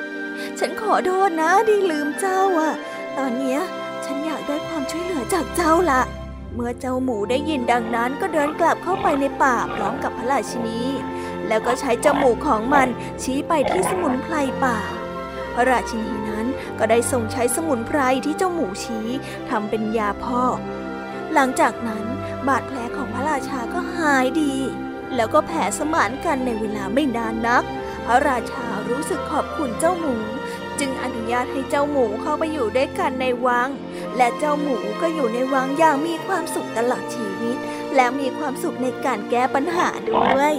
[0.58, 2.72] ฉันขอโทษนะที่ลืมเจ้าอะ
[3.18, 3.58] ตอนนี้
[4.04, 6.02] ฉันอยากได้ความช่วยเหลือจากเจ้าละ
[6.54, 10.80] เมื่อเจ้าหมูได้ยินดังนั้นก็เดินกลับเข้าไปในป่าพร้อมกับพระราชินี
[11.48, 12.88] แล้วก็ใช้จมูกของมัน
[13.22, 14.78] ชี้ไปที่สมุนไพรป่า
[15.54, 16.46] พระราชินีนั้น
[16.78, 19.08] ก็ได้ทรงใช้สมุนไพรที่เจ้าหมูชี้
[19.50, 20.58] ทำเป็นยาพอก
[21.34, 22.04] หลังจากนั้น
[22.48, 24.54] บาดแผลของพระราชาก็หายดี
[25.14, 27.64] แล้วก็แผ่สมานกันในเวลาไม่นานนัก
[28.06, 30.16] พระราชารู้สึกขอบคุณเจ้าหมู
[30.80, 33.68] จึงอนุญาตให้เจ้าหมูเข้าไปอยู่ด้วยกันในวัง
[34.16, 37.56] และเจ้าหมูก็อยู่ในวังอย่างมีความสุขตลอดชีวิต
[37.94, 40.54] และมีความสุขในการแก้ปัญหาด้วย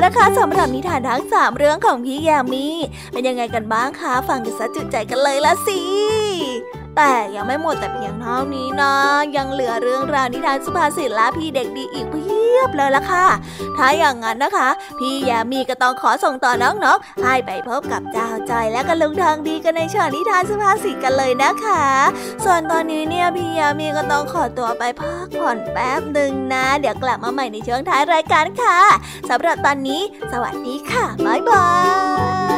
[0.00, 2.66] แล้วนะคะสำหรับนิทานทั้งสามเรื่องของพี่แยามี
[3.12, 5.78] เป็นยังไงกันบ้างคะ ฟังกันซะจุใจกันเลยละสิ
[7.00, 8.94] แต่ยังไม่หมดแต่เพียงเท่านี้นะ
[9.36, 13.26] ยังเหลือเรื่องราวนิทานสุภาษิตและพี่เด็กดีอีกเพียบเลยละค่ะ
[13.76, 21.84] ถ้าอย่างนั้นนะคะ พี่ยามีก็ต้องขอส่งต่อน้องๆ ให้ไปพบกับเจ้าใจและก็ลุงทางดีกันในช่วงนิทานสุภาษิตกันเลยนะคะ
[22.44, 28.78] ส่วนตอนนี้เนี่ยพี่ยามีก็ต้องขอตัวไปพักผ่อนแป๊บหนึ่งนะ เดี๋ยวกลับมาใหม่ในช่วงท้ายรายการค่ะ
[29.30, 30.00] สำหรับตอนนี้
[30.32, 31.66] สวัสดีค่ะบ๊ายบา
[32.48, 32.49] ย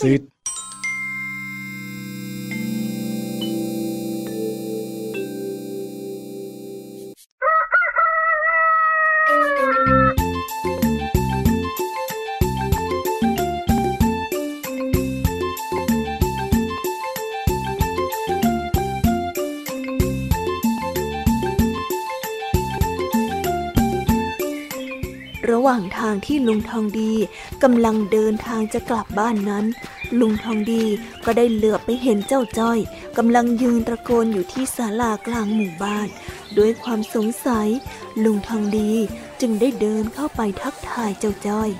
[0.00, 0.12] สุ
[26.28, 27.12] ที่ลุงทองดี
[27.62, 29.64] กำลังเดินทางจะกลับบ้านนั้น
[30.20, 30.84] ลุงทองดี
[31.24, 32.78] ก็ได้เหลือบไปเห็นเจ้าจ้อย
[33.16, 36.08] กำลังยืนตะโกนอยู่ที่ศาลากลางหมู่บ้าน
[36.58, 37.68] ด้วยความสงสัย
[38.24, 38.92] ลุงทองดี
[39.40, 41.70] จึงได้เดินเข้าไปทักทายเจ้าจ้อย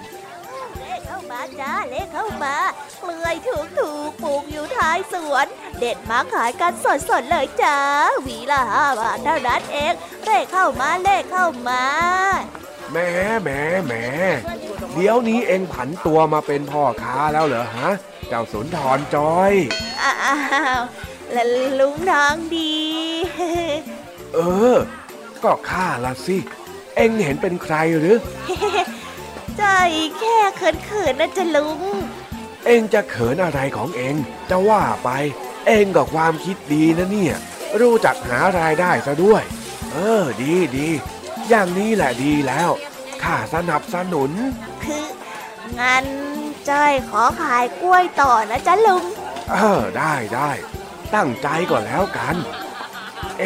[0.79, 2.57] เล็กเข้ามาจ้าเล็กเข้ามา
[3.01, 5.47] เปลือยถูกถูกปลูกอยู่ท้ายสวน
[5.79, 6.73] เด็ดมาขายกัน
[7.09, 7.79] สดๆเลยจ้า
[8.23, 9.93] หวีละห้าบาทเท่านั้นเอง
[10.25, 11.85] เล็กเข้ามาเล็กเข้ามา
[12.91, 12.99] แหม
[13.43, 13.51] แหม
[13.87, 13.93] แหม
[14.95, 17.91] เดี๋ยวนี้เองผันตัวมาเป็นพ่อค้าแล้วเหรอฮะ
[18.29, 19.53] เจ้าสุนทรจอย
[20.03, 20.15] อ้า
[20.79, 20.83] ว
[21.33, 21.47] แล้ว
[21.81, 22.77] ลุงทองดี
[24.35, 24.39] เอ
[24.75, 24.77] อ
[25.45, 26.37] ก็ข้าละสิ
[26.97, 28.17] เองเห็นเป็นใครหรือ
[29.59, 29.65] ใจ
[30.19, 31.81] แค่เขินๆนะจะลุง
[32.67, 34.15] เองจะเขินอะไรของเอง
[34.51, 35.11] จะว่าไป
[35.67, 37.37] เองก็ความคิดดีนะเนี่ย
[37.81, 39.43] รู้จักหารายได้ซะด้วย
[39.93, 40.89] เออ ดีดี
[41.49, 42.71] อย่างนี้แหละดีแล้ว
[43.23, 44.31] ข้าสนับสนุน
[44.85, 45.07] คือ
[45.81, 46.05] งั้น
[46.71, 49.05] จ้อยขอขายกล้วยต่อนะจ๊ะลุง
[49.51, 50.51] เออได้ได้
[51.15, 52.37] ตั้งใจก่อนแล้วกัน
[53.41, 53.45] เอ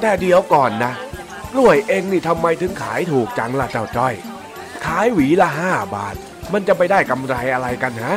[0.00, 0.92] แต่เดี๋ยวก่อนนะ
[1.52, 4.14] กล้วยเองนี่ทำไมถึงขายถูกจังล่ะเจ้าจ้อย
[4.86, 6.14] ขายหวีละห้าบาท
[6.52, 8.14] มันจะไปได้กำไรอะไรกันฮะ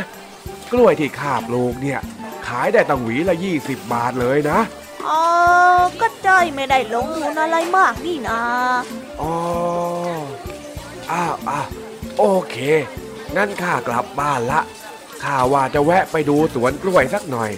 [0.71, 1.99] กล้วยที่ข้าปลูกเนี่ย
[2.47, 4.59] ขายได้ตั้งหวีละยี่สิบบาทเลยนะ
[5.07, 5.23] อ๋อ
[6.01, 8.41] ก็จ้อยไม่ได้ลงทุนอะไรมากนี่นะ
[9.21, 9.33] อ๋อ
[11.11, 11.67] อ้าวอ้าว
[12.17, 12.55] โอเค
[13.35, 14.61] งั้นข้ากลับบ้านละ
[15.23, 17.51] ข้าว่าจะแวะไปดูสวนกล้วยสักหน่อย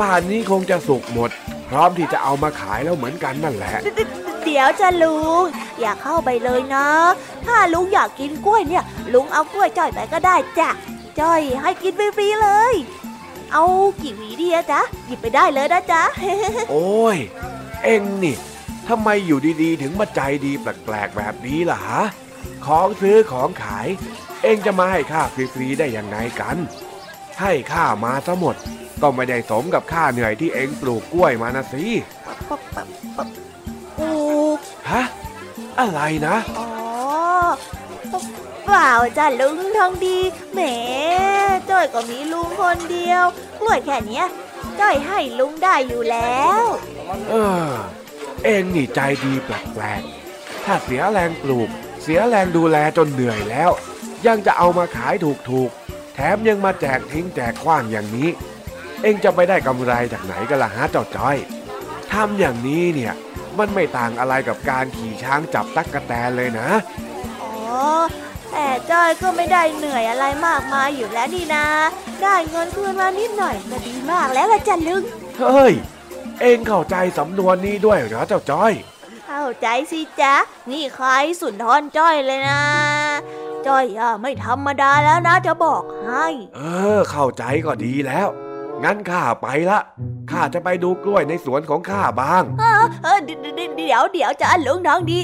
[0.00, 1.30] ป่านนี้คงจะสุกหมด
[1.68, 3.74] พร้อมที่จะเอามาขายแล้วเหมือนกันนั่นแหละ
[4.44, 5.44] เดี๋ยวจะลุง
[5.80, 6.86] อยากเข้าไปเลยนะ
[7.46, 8.84] ถ้าลุงอยากกินกล้วยเนี่ย
[9.14, 10.70] ลุงเอากล้วยจ้อยไปก็ได้จ้ะ
[11.20, 12.74] จ้อยให้กินฟรีๆเลย
[13.52, 13.64] เอา
[14.02, 16.02] กี่หวีดีอะจ๊ะหยิบไปได้เลยนะจ๊ะ
[16.70, 17.18] โอ้ย
[17.84, 18.36] เอ็งนี่
[18.88, 22.02] ทำไมอยู่ดีๆ ถึงมาใจดีแปลกๆแบบนี้ล่ะฮะ
[22.66, 23.88] ของซื้อของขาย
[24.42, 26.56] เอ็งจะมาให้ข้าฟรีๆได้ยังไงกัน
[27.40, 28.56] ให้ข้ามาซะหมด
[29.02, 31.84] ก็ไม่ได้สมกับข้าเหนื่อยที่เอ็งปลูกกล้วยมานะสิ
[33.98, 34.14] ปลู
[34.56, 34.58] ก
[34.90, 36.68] ฮะปอะไรนะ อ๋อ
[38.66, 40.18] เปล่าจ้ะลุงทองดี
[40.52, 40.60] แหม
[41.70, 43.24] จ้อยก็มีลุงคนเดียว
[43.60, 44.26] กล้วยแค่เนี้ย
[44.80, 46.62] จ้อยให้ลุงได้อยู่แล้ว
[47.28, 47.34] เอ
[47.68, 47.70] อ
[48.44, 51.68] เองนี่ใจดีแปลกๆถ้าเสียแรงปลูก
[52.02, 53.70] เสียแรงดูแลจนเหนื่อยแล้ว
[54.26, 55.14] ยังจะเอามาขาย
[55.50, 58.28] ถูกๆ แถมยังมาแจกทิ้งแจกขว้างอย่างนี้
[59.02, 61.36] เองจะไปได้กำไรจากไหนกันล่ะฮะเจ้าจ้อย
[62.12, 63.14] ทำอย่างนี้เนี่ย
[63.58, 66.68] มันไม่ต่างอะไรกับการขี่ช้างจับตั๊กกะแตนเลยนะ
[67.42, 67.52] อ๋อ
[68.52, 71.66] แต่จ้อยก็ไม่ได้เหนื่อยอะไรมากมายอยู่แล้วนี่นะ
[72.22, 75.02] ได้เงินคืนมานิดหน่อยก็ดีมากแล้วละจ้ะลุง
[75.38, 75.72] เฮ้ย
[76.40, 78.72] เองเข้าใจสำนวนนี้ด้วยเหรอเจ้าจ้อย
[79.26, 80.34] เข้าใจสิจ๊ะ
[80.70, 81.06] นี่ใคร
[81.40, 82.60] สุนทรจ้อยเลยนะ
[83.66, 86.26] จ้อยอะไม่ธรรมดาแล้วนะจะบอกให้
[86.56, 86.60] เอ
[86.96, 88.28] อ เข้าใจก็ดีแล้ว
[88.84, 89.80] งั้นข้าไปละ
[90.30, 95.18] ข้าจะไปดูกล้วยในสวนของข้าบ้างเออเออเดี๋ยวเดี๋ยวเดี๋ยวเดี๋ยวจ้ะลุงทองดี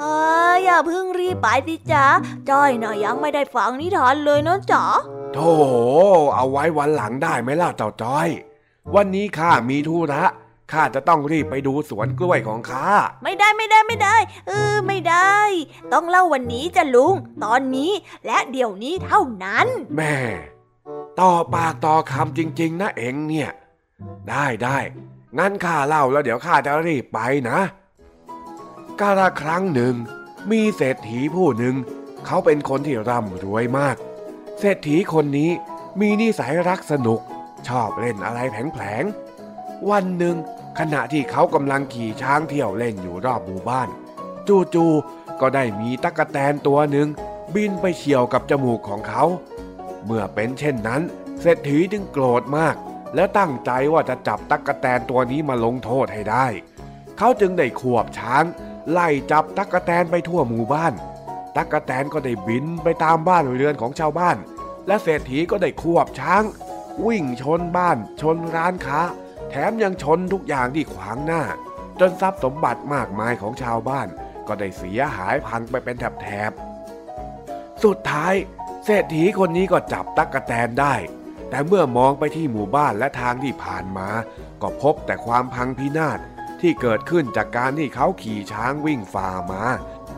[0.00, 0.04] เอ
[0.50, 2.04] ออย่าเพิ่งรีบไปสิจ๊ะ
[2.50, 4.84] จ้อยน่ะยังไม่ได้ฟังนิทานเลยนะจ๊ะ
[5.34, 5.52] โธ่
[6.34, 8.28] เอาไว้วันหลังได้ไหมล่ะเจ้าจ้อย
[8.94, 10.24] วันนี้ข้ามีธุระ
[10.72, 12.90] ข้าจะต้องรีบไปดูสวนกล้วยของข้า
[13.22, 14.16] ไม่ได้ไม่ได้ไม่ได้
[14.48, 15.36] เออไม่ได้
[15.92, 17.92] ต้องเล่าวันนี้จ้ะลุง ตอนนี้
[18.26, 20.16] และเดี๋ยวนี้เท่านั้น แม่
[21.20, 23.50] ต่อปากต่อคำจริง ๆ นะเองเนี่ย
[24.28, 24.78] ได้ได้
[25.38, 27.18] งั้นข้าเล่าแล้วเดี๋ยวข้าจะรีบไป
[27.50, 27.58] นะ
[29.00, 29.94] กาลครั้งหนึ่ง
[30.50, 31.74] มีเศรษฐีผู้หนึ่ง
[32.26, 33.96] เขาเป็นคนที่ร่ำรวยมาก
[34.58, 35.50] เศรษฐีคนนี้
[36.00, 37.20] มีนิสัยรักสนุก
[37.68, 40.36] ชอบเล่นอะไรแผลงๆวันหนึ่ง
[40.78, 43.88] ขณะที่เขากำลังขี่ช้างเที่ยวเล่นอยู่รอบหมู่บ้าน
[44.74, 47.08] จู่ๆก็ได้มีตั๊กแตนตัวหนึ่ง
[47.54, 49.24] บินไปเฉี่ยวกับจมูกของเขา
[50.10, 51.02] เมื่อเป็นเช่นนั้น
[51.40, 52.76] เศรษฐีจึงโกรธมาก
[53.14, 56.46] แล้วตั้งใจว่าจะจับตั๊กแตนตัวนี้มาลงโทษให้ได้
[57.18, 58.44] เขาจึงได้ขวบช้าง
[58.90, 60.92] ไล่จับตั๊กแตนไปทั่วหมู่บ้าน
[61.56, 64.36] ตั๊กแตนก็ได้บินไปตามบ้านเรือนของชาวบ้าน
[64.86, 66.44] และเศรษฐีก็ได้ควบช้าง
[67.06, 69.00] วิ่งชนบ้าน ชนร้านค้า
[69.50, 71.42] แถมยังชนทุกอย่างที่ขวางหน้า
[72.00, 74.08] จนทรัพย์สมบัติมากมายของชาวบ้าน
[74.46, 78.34] ก็ได้เสียหายพังไปเป็นแถบๆสุดท้าย
[78.90, 80.94] เศรษฐีคนนี้ก็จับตั๊กแตนได้
[81.50, 84.08] แต่เมื่อมองไปที่หมู่บ้านและทางที่ผ่านมา
[84.62, 86.18] ก็พบแต่ความพังพินาศ
[86.60, 89.62] ที่เกิดขึ้นจากการที่เขาขี่ช้างวิ่งฝ่ามา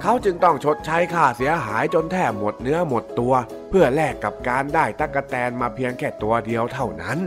[0.03, 3.35] เขาจึงต้องชดใช้ค่าเสียหายจนแทบหมดเนื้อหมดตัว
[3.71, 7.19] เพื่อแลกกับการได้ตั๊กแตนมาเพียงแค่ตัวเดียวเท่านั้น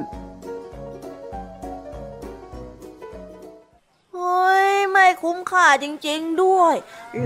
[5.24, 6.76] คุ้มค่าจริงๆด้วย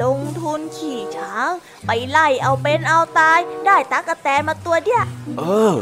[0.04, 1.52] ลงทุนขี่ช้าง
[1.88, 5.06] ไปไล่เอาเป็นเอาตาย ได้ตั๊กแตนมาตัวเดียว
[5.38, 5.44] เอ
[5.74, 5.76] อ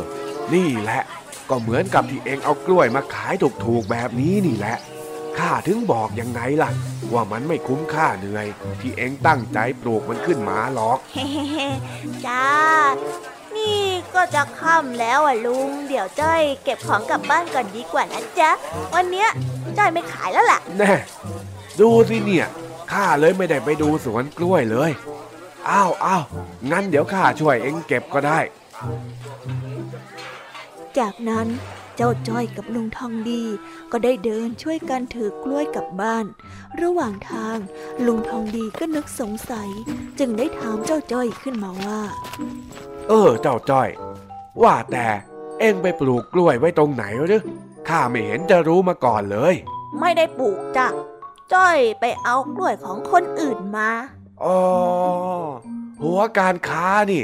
[0.53, 1.01] นี่แหละ
[1.49, 3.33] ก็เหมือนกับที่เองเอากล้วยมาขาย
[3.65, 4.77] ถูกๆแบบนี้นี่แหละ
[5.37, 6.69] ข้าถึงบอกยังไงล่ะ
[7.13, 8.47] ว่ามันไม่คุ้มค่าเหนื่อย
[8.81, 11.25] ที่เองตั้งใจปลูกมันขึ้นมาหรอกเฮ้
[12.25, 12.47] จ้า
[13.57, 13.83] นี่
[14.15, 18.51] ก็จะค่ำแล้วอะลุง เดี๋ยวจ้อยเก็บของกลับบ้านก่อนดีกว่านะจ๊ะ
[18.95, 19.29] วันเนี้ย
[19.77, 20.93] จ้อยไม่ขายแล้วล่ะ แน่
[21.81, 22.47] ดูสิเนี่ย
[22.91, 24.91] ข้าเลยไม่ได้ไปดูสวนกล้วยเลย
[25.69, 26.23] อ้าวอ้าว
[26.71, 28.39] งั้นเดี๋ยวข้าช่วยเองเก็บก็ได้
[30.99, 31.47] จากนั้น
[31.95, 33.43] เจ้าจ้อยกับลุงทองดี
[33.91, 36.25] ก็ได้เดินช่วยกันถือกล้วยกลับบ้าน
[36.81, 37.57] ระหว่างทาง
[38.05, 39.69] ลุงทองดีก็นึกสงสัย
[40.19, 42.01] จึงได้ถามเจ้าจ้อยขึ้นมาว่า
[43.09, 43.89] เออ เจ้าจ้อย
[44.63, 45.07] ว่าแต่
[45.59, 47.41] เองไปปลูกกล้วยไว้ตรงไหนหรือ
[47.89, 49.55] ข้าไม่เห็นจะรู้มาก่อนเลย
[49.99, 50.87] ไม่ได้ปลูกจ้ะ
[51.53, 53.89] จ้อยไปเอากล้วยของคนอื่นมา
[54.43, 54.59] อ๋อ
[56.01, 57.23] หัวการค้านี่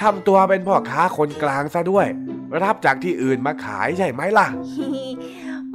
[0.00, 2.06] ทำตัวเป็นพ่อค้าคนกลางซะด้วย
[2.62, 4.46] รับจากที่อื่นมาขายใช่ไหมล่ะ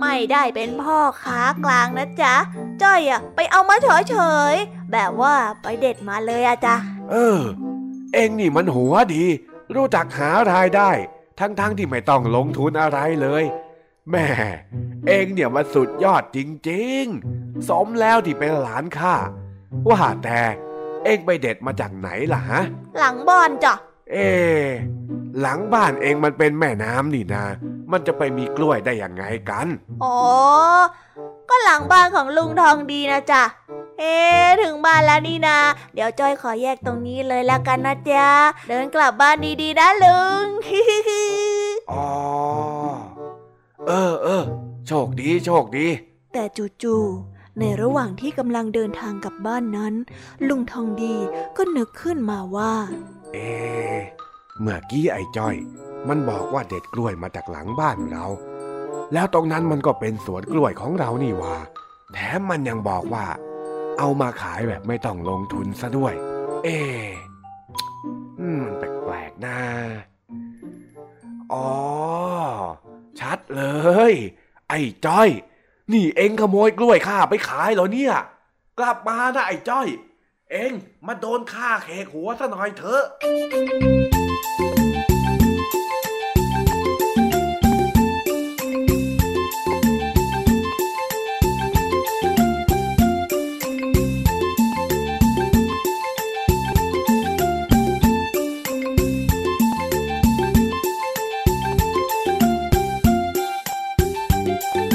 [0.02, 2.36] ไม่ได้เป็นพ่อค้ากลางนะจ๊ะ
[2.84, 3.76] จ้อยอะไปเอามา
[4.10, 4.16] เฉ
[4.52, 6.76] ยๆ แบบว่าไปเด็ดมาเลยอะจ๊ะ
[7.12, 7.40] เออ
[8.14, 9.24] เองนี่มันหัวดี
[9.76, 10.90] รู้จักหารายได้
[11.40, 13.44] ทั้งๆทที่ไม่ต้องลงทุนอะไรเลย
[14.10, 14.30] แหม่
[15.08, 16.40] เองเนี่ยมันสุดยอดจ
[16.70, 19.16] ริงๆ สมแล้วที่เป็นหลานข้า
[19.90, 20.42] ว่าแต่
[21.06, 22.62] เองไปเด็ดมาจากไหนล่ะฮะ
[22.98, 23.74] หลังบ้านจ้ะ
[24.12, 24.66] เอ๊ะ
[25.40, 27.44] หลังบ้านเองมันเป็นแม่น้ำนี่นา
[27.92, 29.68] มันจะไปมีกล้วยได้ยังไงกัน
[30.04, 30.18] อ๋อ
[31.50, 33.44] ก็หลังบ้านของลุงทองดีนะจ๊ะ
[34.00, 35.60] เอ๊ะถึงบ้านแล้วนี่นะ
[35.94, 38.28] เดี๋ยวจ้อยขอแยกตรงนี้เลยแล้วกันนะจ๊ะ
[38.68, 40.46] เดินกลับบ้านดีๆนะลุง
[41.92, 42.08] อ๋อ
[43.88, 44.44] เออเออ
[44.88, 45.88] โชคดีโชคดี
[46.34, 46.44] แต่
[46.84, 49.94] จู่ๆในระหว่างที่กำลังเดินทางกลับบ้านนั้น
[50.48, 51.16] ลุงทองดี
[51.58, 52.74] ก็นึกขึ้นมาว่า
[53.34, 53.98] เอ๊ะ
[54.60, 55.56] เมื่อกี้ไอ้จ้อย
[56.08, 58.26] มันบอกว่าเด็ดกล้วยมาจากหลังบ้านเรา
[59.14, 61.56] แล้วตรงนั้นมันก็เป็นสวนกล้วยของเรานี่หว่า
[62.14, 63.26] แถมมันยังบอกว่า
[63.98, 66.14] เอามาขายแบบไม่ต้องลงทุนซะด้วย
[66.64, 67.08] เอ๊ะ
[68.40, 69.58] อืมมันแปลกๆนะ
[71.54, 71.70] อ๋อ
[73.20, 73.64] ชัดเล
[74.12, 74.14] ย
[74.70, 75.30] ไอ้จ้อย
[75.92, 78.14] นี่เอ็งขโมยกล้วยข้าไปขายเหรอเนี่ย
[78.80, 79.88] กลับมานะไอ้จ้อย
[80.52, 80.72] เอ็ง
[81.08, 83.04] มาโดนข้าแขกหัวซะหน่อยเถอะ
[104.60, 104.89] นิ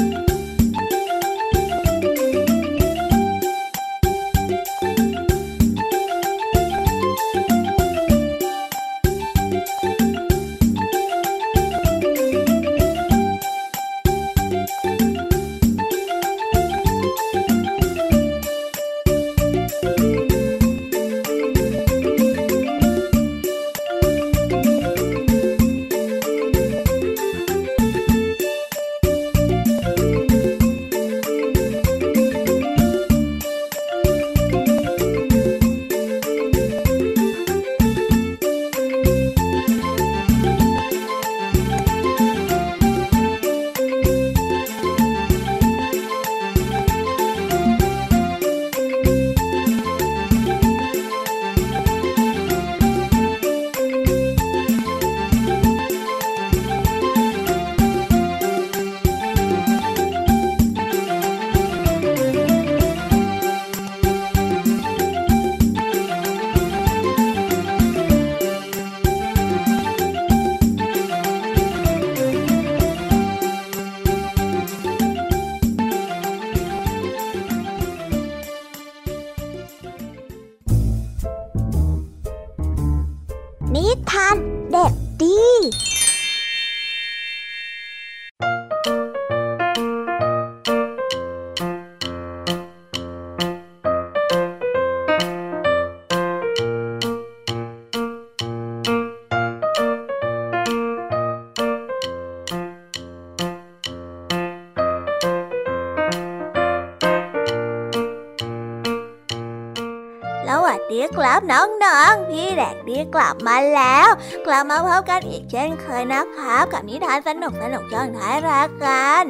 [110.95, 114.09] ดีครับน้องๆ พี่แดกดีกลับมาแล้ว
[114.45, 119.23] กลับมาพบกันอีกเช่นเคยนะครับ กับนิทานสนุกสนุกช่องท้ายรายการ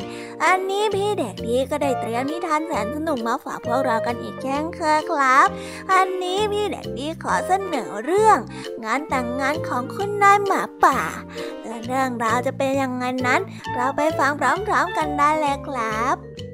[0.44, 5.48] อันนี้พี่แดกดีก็ได้เตรียมนิทานแสนสนุกมาฝากพวกเรากันอีกเช่นเคยครับ
[5.94, 8.38] อันนี้พี่แดกดีขอเสนอเรื่อง
[8.84, 11.00] งานแต่งงานของคุณนายหมาป่า
[11.66, 13.42] และเรื่องราวจะเป็นยังไงนั้น
[13.76, 14.42] เราไปฟังพ
[14.72, 16.45] ร้อมๆกันได้เลยครับ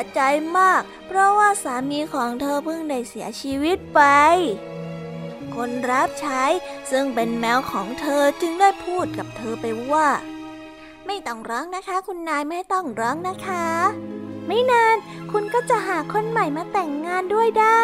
[0.00, 0.20] ยใจ
[0.58, 4.00] มาก เพราะว่าสามีของเธอเพิ่งได้เสียชีวิตไป
[5.54, 6.42] คนรับใช้
[6.90, 10.08] ซึ่งเป็นแมวของเธอจึงได้พูดกับเธอไปว่า
[11.06, 13.66] ไม่ต้องร้องนะคะ คุณนายไม่ต้องร้องนะคะ
[14.46, 14.96] ไม่นาน
[15.32, 17.82] คุณก็จะหาคนใหม่มาแต่งงานด้วยได้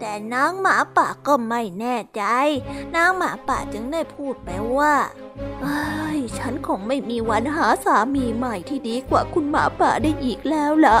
[0.00, 2.22] แต่นางหมาป่าก็ไม่แน่ใจ
[2.96, 4.94] นางหมาป่าจึงได้พูดไปว่า
[5.62, 10.98] เอ้ยฉันคงไม่มีวันหาสามีใหม่ที่ดีกว่าคุณหมาป่าได้อีกแล้วล่ะ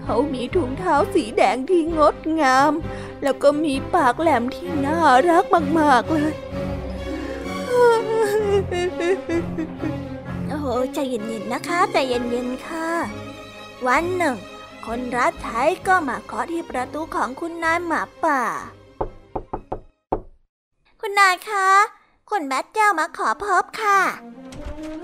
[0.00, 2.72] เขามีถุงเท้าสีแดงที่งดงาม
[3.22, 4.98] แล้วก็มีปากแหลมที่น่า
[5.28, 5.44] รัก
[5.78, 6.32] มากๆเลย
[10.48, 12.90] โอ้โหใจเย็นๆนะคะใจเย็นๆค่ะ
[13.86, 14.36] วันหนึ่ง
[14.86, 18.42] คนรับใช้ก็มาเคาะที่ประตูของคุณนายหมาป่า
[21.00, 21.68] คุณนายคะ
[22.36, 24.00] คุณแบทเจ้ามาขอพบค่ะ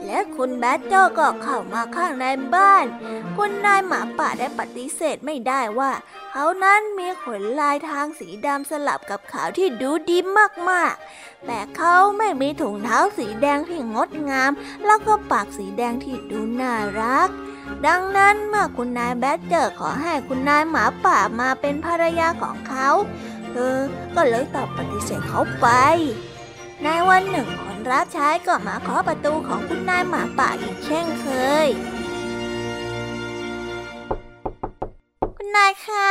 [0.06, 2.24] และคุณแบทเจ้าก็เข้ามาข้างใน
[2.54, 2.84] บ้าน
[3.36, 5.92] คุณนายหมาป่าได้ปฏิเสธไม่ได้ว่า
[6.32, 10.18] เขานั้นมีขนลายทางสีดำสลับกับขาวที่ดูดี
[10.70, 14.50] มากๆ แต่เขาไม่มีถุงเท้าสีแดงที่งดงาม
[14.84, 17.28] แล้วก็ปากสีแดงที่ดูน่ารัก
[17.86, 22.88] ดังนั้นเมื่อคุณนายแบดเจอร์ขอให้คุณนายหมาป่ามาเป็นภรรยาของเขา
[23.50, 23.76] เธอ
[24.14, 25.68] ก็เลยตอบปฏิเสธเขาไป
[26.84, 31.26] ในวันหนึ่งคนรับใช้ก็มาเคาะประตูของคุณนายหมาป่าอีกเช่นเค
[31.66, 31.68] ย
[35.36, 36.10] คุณนายคะ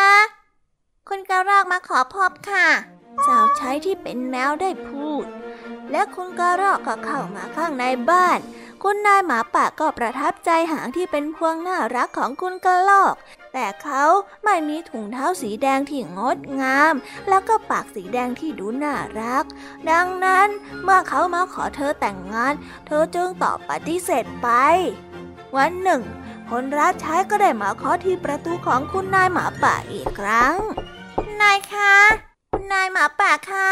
[1.09, 2.67] คุณกระรอกมาขอพบค่ะ
[3.25, 5.25] สาวใช้ที่เป็นแมวได้พูด
[5.91, 8.39] และคุณกระรอกก็เข้ามาข้างในบ้าน
[8.83, 13.15] คุณนายหมาป่าก็ประทับใจหางที่เป็นพวงน่ารักของคุณกระรอก
[13.53, 14.03] แต่เขา
[14.43, 16.93] ไม่มีถุงเท้าสีแดงที่งดงาม
[17.29, 19.45] แล้วก็ปากสีแดงที่ดูน่ารัก
[19.91, 20.47] ดังนั้น
[20.83, 22.53] เมื่อเขามาขอเธอแต่งงาน
[22.87, 24.49] เธอจึงตอบปฏิเสธไป
[25.55, 26.01] วันหนึ่ง
[26.49, 30.55] คนรับใช้ก็ได้มาเคาะที่ประตูของคุณนายหมาป่าอีกครั้ง
[31.41, 31.93] นายคะ
[32.51, 33.69] คุณนายหมาป่าคะ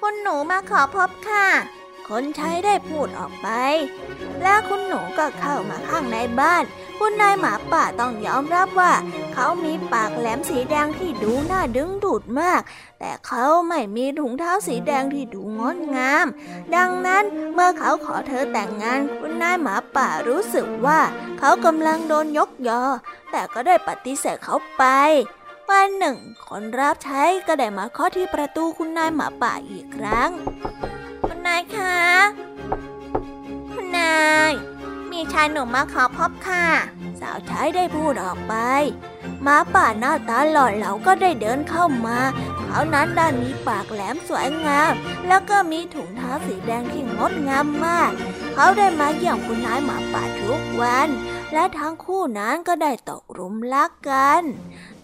[0.00, 1.46] คุณหนูมาขอพบค่ะ
[2.08, 3.48] คนใช้ได้พูดออกไป
[4.42, 6.64] แล้วคุณหนูก็เข้ามาข้างในบ้าน
[6.98, 8.92] คุณนายหมาป่าต้องยอมรับว่า
[9.34, 12.60] เขามีปากแหลมสีแดงที่ดูน่าดึงดูดมาก
[12.98, 16.26] แต่เขาไม่มีถุงเท้าสีแดงที่ดูงดงาม
[16.76, 21.00] ดังนั้นเมื่อเขาขอเธอแต่งงาน คุณนายหมาป่ารู้สึกว่า
[21.38, 22.82] เขากำลังโดนยกยอ
[23.30, 24.84] แต่ก็ได้ปฏิเสธเขาไป
[25.68, 26.16] วันหนึ่ง
[26.48, 30.30] คนรับใช้ก็ได้มาเคาะที่ประตูคุณนายหมาป่าอีกครั้ง
[31.46, 31.98] นายคะ
[33.70, 34.52] คุณนาย
[35.10, 36.66] มีชายหนุ่มมาขอพบค่ะ
[37.20, 38.54] สาวใช้ได้พูดออกไป
[39.42, 42.18] หมาป่าหน้าตาหล่อเหลาก็ได้เดินเข้ามา
[42.60, 44.92] เขานั้นด้านมีปากแหลมสวยงาม
[45.26, 48.10] แล้วก็มีถุงเท้าสีแดงที่งดงามมาก
[48.54, 51.08] เขาได้มาเยี่ยมคุณนายหมาป่าทุกวัน
[51.52, 54.42] และทั้งคู่นั้นก็ได้ตกหลุมรักกัน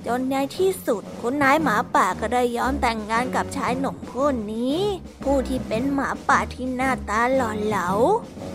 [0.06, 4.78] จนในที่สุด คุณนายหมาป่าก็ได้ยอมแต่งงานกับชายหนุ่มผู้นี้
[5.22, 7.88] ผู้ที่เป็นหมาป่าที่หน้าตาหล่อเหลา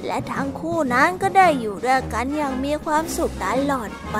[0.05, 4.17] และทั้งคู่นั้นก็ได้อยู่ด้วยกันอย่างมีความสุขตลอดไป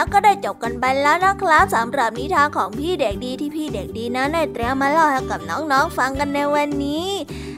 [0.00, 7.08] แล้วก็ได้จบกันไปแล้วนะครับสำหรับนิทานของพี่เด็กดีที่พี่เด็กดีนั้นได้เตรียมมาเล่าให้กับน้องๆฟังกันในวันนี้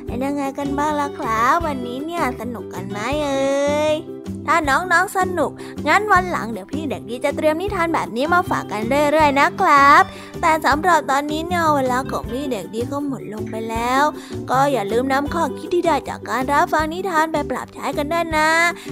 [0.07, 5.51] เป็นยังไงกันบ้างล่ะครับวันนี้เนี่ยสนุกกันไหมเอ่ย ถ้าน้องๆสนุก
[5.89, 10.03] งั้นวันหลังเดี๋ยวพี่เด็กดีจะเตรียมนิทานแบบนี้มาฝากกันเรื่อยๆนะครับ
[10.41, 14.03] แต่สำหรับตอนนี้เนี่ยเวลาของพี่เด็กดีก็หมดลงไปแล้ว
[14.51, 18.51] ก็อย่าลืมนำข้อคิดที่ได้จากการรับฟังนิทานไปปรับใช้กันด้วยนะ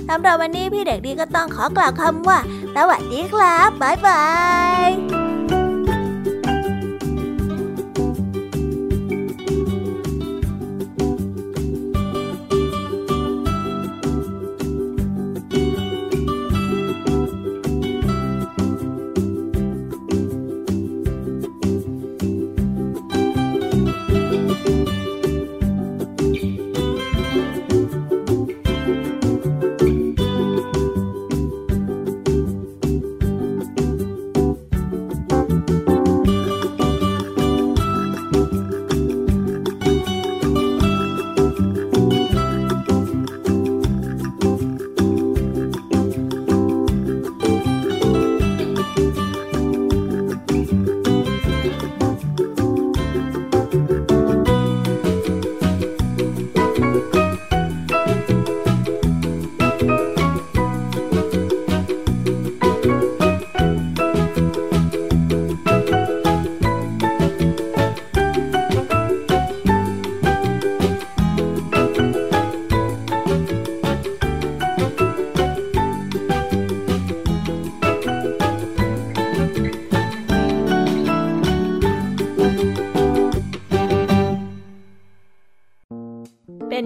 [0.09, 2.39] สำหรับวันนี้พี่เด็กดีก็ต้องขอกล่าวคำว่า
[2.77, 4.23] สวัสดีครับบ๊ายบา
[4.89, 5.20] ย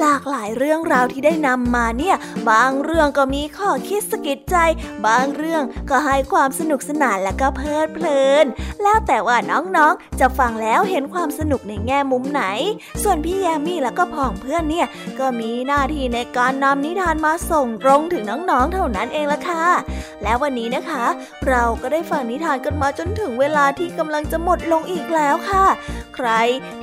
[0.00, 2.16] หลากหลายเรื่องราวที่ได้นำมาเนี่ย
[2.50, 4.56] บางเรื่องก็มีข้อคิดสะกิดใจ
[5.06, 8.46] บางเรื่องก็ให้ความสนุกสนานและก็เพลิดเพลิน
[8.82, 12.42] แล้วแต่ว่าน้องๆ จะฟังแล้วเห็นความสนุกในแง่มุมไหน
[13.02, 14.86] ส่วนพี่แยมมี่แล้วก็พ่องเพื่อนเนี่ย
[15.18, 19.66] ก็มีหน้าที่ในการนำนิทานมาส่งตรงถึงน้องๆ เท่านั้นเองละค่ะ
[20.22, 21.04] แล้ววันนี้นะคะ
[21.48, 25.64] เราก็ได้ฟังนิทานกันมาจนถึงเวลาที่กำลังจะหมดลงอีกแล้วค่ะ
[26.16, 26.28] ใคร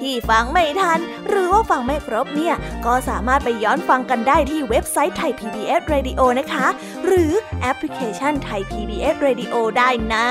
[0.02, 2.56] ที่ฟังไม่ทัน หรือว่าฟังไม่ครบเนี่ย
[2.86, 6.68] ก็สามารถไปย้อนฟังกันได้ที่เว็บไซต์ไทย PBS Radio นะคะ
[7.06, 7.32] หรือ
[7.62, 10.28] แอปพลิเคชันไทย PBS Radio ได้นะ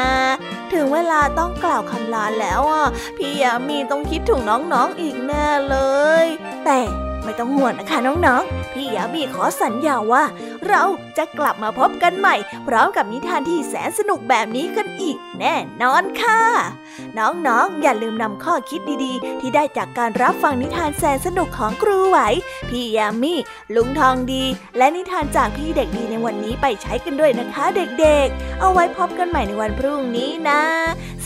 [0.72, 5.76] ถึงเวลาต้องกล่าวคำลาแล้วอะ พี่ยามีต้องคิดถึงน้องๆออีกแน่เล
[6.24, 6.26] ย
[6.64, 6.80] แต่
[7.24, 10.24] ไม่ต้องห่วงนะคะน้องๆ พี่ยามีขอสัญญาว่า
[10.68, 10.82] เรา
[11.18, 12.36] จะกลับมาพบกันใหม่
[12.66, 16.42] พร้อมกับนิทานที่แสนสนุกแบบนี้กันอีกแน่นอนค่ะ
[17.18, 22.18] น้องๆออย่าลืมนำข้อคิดดีๆ ที่ได้จากการรับฟังนิทานแสนสนุกของครูไหว
[22.68, 23.34] พี่ยามี
[23.74, 24.44] ลุงทองดี
[24.78, 30.62] และนิทานจากพี่เด็กดีในวันนี้ไปใช้กันด้วยนะคะเด็กๆ เอาไว้พบกันใหม่ในวันพรุ่งนี้นะ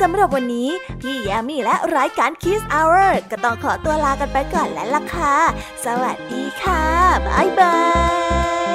[0.00, 0.68] สำหรับวันนี้
[1.00, 5.36] พี่ยามีและรายการ Kiss Hour ก็ต้องขอตัวลากันไปก่อนแล้วล่ะค่ะ
[5.84, 6.82] สวัสดีค่ะ
[7.26, 7.76] บ๊ายบา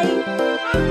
[0.03, 0.57] ยา
[0.89, 0.90] ม